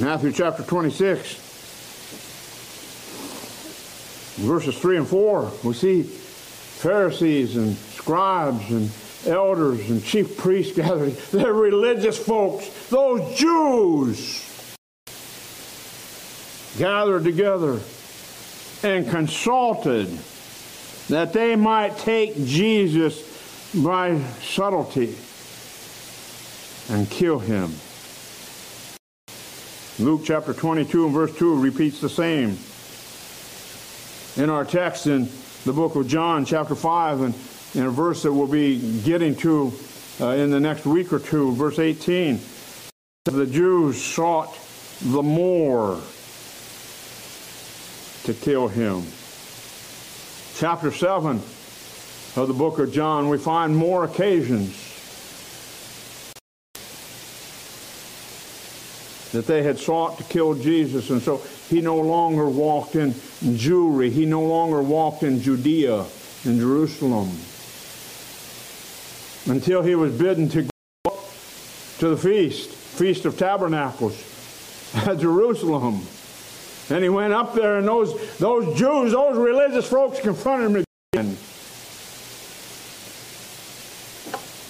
Matthew 0.01 0.31
chapter 0.31 0.63
26, 0.63 1.35
verses 4.37 4.77
3 4.79 4.95
and 4.95 5.07
4, 5.09 5.51
we 5.65 5.73
see 5.73 6.03
Pharisees 6.03 7.57
and 7.57 7.75
scribes 7.75 8.71
and 8.71 8.89
elders 9.27 9.89
and 9.89 10.03
chief 10.03 10.37
priests 10.37 10.75
gathering. 10.75 11.15
They're 11.31 11.53
religious 11.53 12.17
folks, 12.17 12.67
those 12.89 13.37
Jews 13.37 14.47
gathered 16.77 17.23
together 17.23 17.79
and 18.83 19.09
consulted 19.09 20.07
that 21.09 21.33
they 21.33 21.55
might 21.55 21.97
take 21.97 22.35
Jesus 22.45 23.27
by 23.73 24.19
subtlety 24.41 25.15
and 26.89 27.09
kill 27.09 27.39
him. 27.39 27.73
Luke 29.99 30.21
chapter 30.25 30.53
22 30.53 31.05
and 31.05 31.13
verse 31.13 31.35
2 31.37 31.61
repeats 31.61 32.01
the 32.01 32.09
same. 32.09 32.57
In 34.41 34.49
our 34.49 34.65
text 34.65 35.07
in 35.07 35.29
the 35.65 35.73
book 35.73 35.95
of 35.95 36.07
John, 36.07 36.45
chapter 36.45 36.73
5, 36.73 37.21
and 37.21 37.35
in 37.73 37.83
a 37.83 37.89
verse 37.89 38.23
that 38.23 38.33
we'll 38.33 38.47
be 38.47 39.01
getting 39.01 39.35
to 39.37 39.73
uh, 40.19 40.29
in 40.29 40.51
the 40.51 40.59
next 40.59 40.85
week 40.85 41.11
or 41.13 41.19
two, 41.19 41.53
verse 41.55 41.79
18, 41.79 42.39
the 43.25 43.45
Jews 43.45 44.01
sought 44.01 44.57
the 45.01 45.23
more 45.23 46.01
to 48.23 48.33
kill 48.33 48.67
him 48.67 49.03
chapter 50.61 50.91
7 50.91 51.37
of 52.35 52.47
the 52.47 52.53
book 52.53 52.77
of 52.77 52.93
John, 52.93 53.29
we 53.29 53.39
find 53.39 53.75
more 53.75 54.03
occasions 54.03 54.69
that 59.31 59.47
they 59.47 59.63
had 59.63 59.79
sought 59.79 60.19
to 60.19 60.23
kill 60.25 60.53
Jesus. 60.53 61.09
And 61.09 61.19
so 61.19 61.41
he 61.67 61.81
no 61.81 61.97
longer 61.97 62.47
walked 62.47 62.95
in 62.95 63.13
Jewry. 63.13 64.11
He 64.11 64.27
no 64.27 64.43
longer 64.43 64.83
walked 64.83 65.23
in 65.23 65.41
Judea, 65.41 66.05
in 66.45 66.59
Jerusalem, 66.59 67.31
until 69.45 69.81
he 69.81 69.95
was 69.95 70.13
bidden 70.13 70.49
to 70.49 70.63
go 70.63 71.19
to 71.99 72.09
the 72.09 72.17
feast, 72.17 72.69
Feast 72.69 73.25
of 73.25 73.37
Tabernacles 73.37 74.15
at 74.95 75.19
Jerusalem. 75.19 76.01
And 76.89 77.03
he 77.03 77.09
went 77.09 77.33
up 77.33 77.53
there, 77.53 77.77
and 77.77 77.87
those, 77.87 78.37
those 78.37 78.77
Jews, 78.77 79.13
those 79.13 79.37
religious 79.37 79.87
folks 79.87 80.19
confronted 80.19 80.71
him 80.71 80.85
again. 81.13 81.37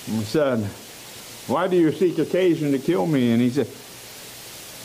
And 0.08 0.24
said, 0.26 0.60
Why 1.48 1.68
do 1.68 1.78
you 1.78 1.92
seek 1.92 2.20
occasion 2.20 2.72
to 2.74 2.80
kill 2.80 3.08
me? 3.08 3.32
And 3.32 3.42
he 3.42 3.50
said, 3.50 3.68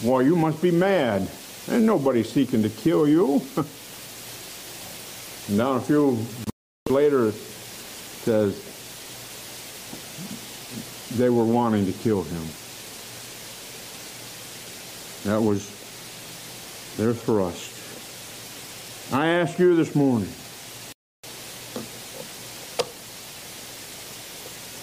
Well, 0.09 0.23
you 0.23 0.37
must 0.37 0.63
be 0.63 0.71
mad. 0.71 1.29
And 1.69 1.85
nobody's 1.85 2.31
seeking 2.31 2.63
to 2.63 2.69
kill 2.69 3.09
you. 3.09 3.43
and 5.49 5.61
a 5.61 5.81
few 5.81 6.25
later, 6.89 7.29
it 7.29 7.35
says, 7.35 8.76
they 11.17 11.31
were 11.31 11.45
wanting 11.45 11.87
to 11.87 11.93
kill 11.93 12.23
him. 12.23 12.43
That 15.25 15.41
was 15.43 15.67
their 16.97 17.13
thrust. 17.13 17.73
I 19.13 19.27
ask 19.27 19.59
you 19.59 19.77
this 19.77 19.95
morning, 19.95 20.29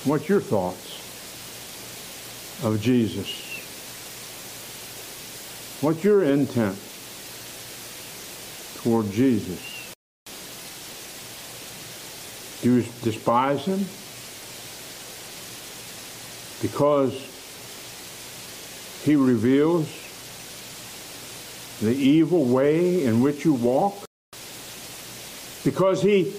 what's 0.06 0.28
your 0.28 0.42
thoughts 0.42 1.00
of 2.64 2.82
Jesus? 2.82 3.42
What's 5.82 6.04
your 6.04 6.24
intent 6.24 6.78
toward 8.84 9.12
Jesus? 9.12 9.94
Do 12.62 12.76
you 12.76 12.86
despise 13.02 13.66
him? 13.66 13.86
Because 16.64 17.14
he 19.03 19.18
reveals 19.18 19.86
the 21.82 21.93
evil 21.93 22.45
way 22.45 23.03
in 23.03 23.22
which 23.22 23.43
you 23.43 23.53
walk? 23.53 24.05
Because 25.66 26.01
he 26.01 26.34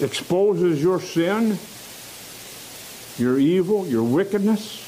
exposes 0.00 0.80
your 0.80 1.00
sin, 1.00 1.58
your 3.18 3.40
evil, 3.40 3.88
your 3.88 4.04
wickedness? 4.04 4.78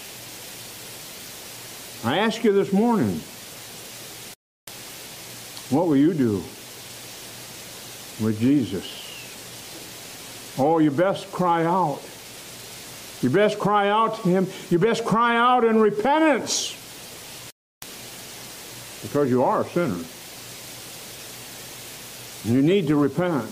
I 2.04 2.18
ask 2.18 2.44
you 2.44 2.52
this 2.52 2.72
morning, 2.72 3.20
what 5.70 5.88
will 5.88 5.96
you 5.96 6.14
do 6.14 6.36
with 8.24 8.38
Jesus? 8.38 9.00
Oh, 10.56 10.78
you 10.78 10.92
best 10.92 11.32
cry 11.32 11.64
out. 11.64 12.00
You 13.24 13.30
best 13.30 13.58
cry 13.58 13.88
out 13.88 14.16
to 14.16 14.28
him. 14.28 14.46
You 14.68 14.78
best 14.78 15.02
cry 15.02 15.34
out 15.34 15.64
in 15.64 15.78
repentance 15.78 16.76
because 19.00 19.30
you 19.30 19.42
are 19.42 19.62
a 19.62 19.64
sinner. 19.64 20.04
You 22.44 22.60
need 22.60 22.86
to 22.88 22.96
repent. 22.96 23.46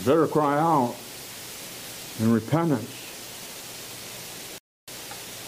You 0.00 0.06
better 0.06 0.26
cry 0.26 0.58
out 0.58 0.96
in 2.18 2.32
repentance. 2.32 2.95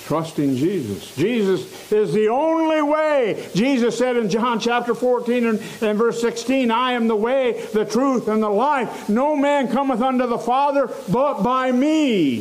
Trusting 0.08 0.56
Jesus. 0.56 1.14
Jesus 1.16 1.92
is 1.92 2.14
the 2.14 2.28
only 2.28 2.80
way. 2.80 3.46
Jesus 3.54 3.98
said 3.98 4.16
in 4.16 4.30
John 4.30 4.58
chapter 4.58 4.94
14 4.94 5.44
and, 5.44 5.62
and 5.82 5.98
verse 5.98 6.18
16, 6.22 6.70
I 6.70 6.92
am 6.92 7.08
the 7.08 7.14
way, 7.14 7.66
the 7.74 7.84
truth, 7.84 8.26
and 8.26 8.42
the 8.42 8.48
life. 8.48 9.10
No 9.10 9.36
man 9.36 9.70
cometh 9.70 10.00
unto 10.00 10.26
the 10.26 10.38
Father 10.38 10.90
but 11.12 11.42
by 11.42 11.70
me. 11.72 12.40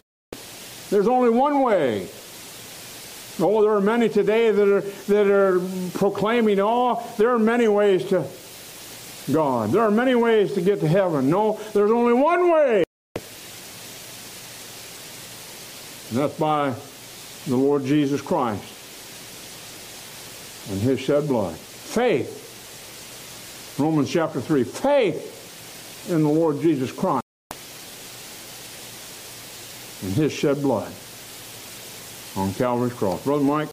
There's 0.89 1.09
only 1.09 1.30
one 1.30 1.59
way. 1.59 2.07
Oh, 3.41 3.61
there 3.61 3.74
are 3.74 3.82
many 3.82 4.07
today 4.07 4.49
that 4.49 4.70
are, 4.70 4.80
that 4.80 5.28
are 5.28 5.59
proclaiming, 5.97 6.61
oh, 6.61 7.05
there 7.18 7.32
are 7.32 7.39
many 7.39 7.68
ways 7.68 8.05
to 8.05 8.26
God. 9.30 9.72
There 9.72 9.82
are 9.82 9.91
many 9.91 10.15
ways 10.15 10.53
to 10.53 10.61
get 10.61 10.80
to 10.80 10.88
heaven. 10.88 11.30
No, 11.30 11.59
there's 11.74 11.91
only 11.91 12.13
one 12.13 12.49
way. 12.49 12.86
And 16.09 16.18
that's 16.18 16.39
by 16.39 16.74
the 17.48 17.56
Lord 17.56 17.86
Jesus 17.86 18.22
Christ 18.22 18.64
and 20.70 20.82
his 20.82 21.00
shed 21.00 21.28
blood. 21.28 21.56
Faith. 21.56 22.43
Romans 23.80 24.12
chapter 24.12 24.41
3. 24.41 24.64
Faith 24.64 26.10
in 26.10 26.24
the 26.24 26.30
Lord 26.30 26.62
Jesus 26.62 26.91
Christ 26.91 27.24
and 30.04 30.14
his 30.14 30.32
shed 30.32 30.62
blood 30.62 30.91
on 32.36 32.54
Calvary's 32.54 32.93
cross. 32.93 33.24
Brother 33.24 33.43
Mike? 33.43 33.66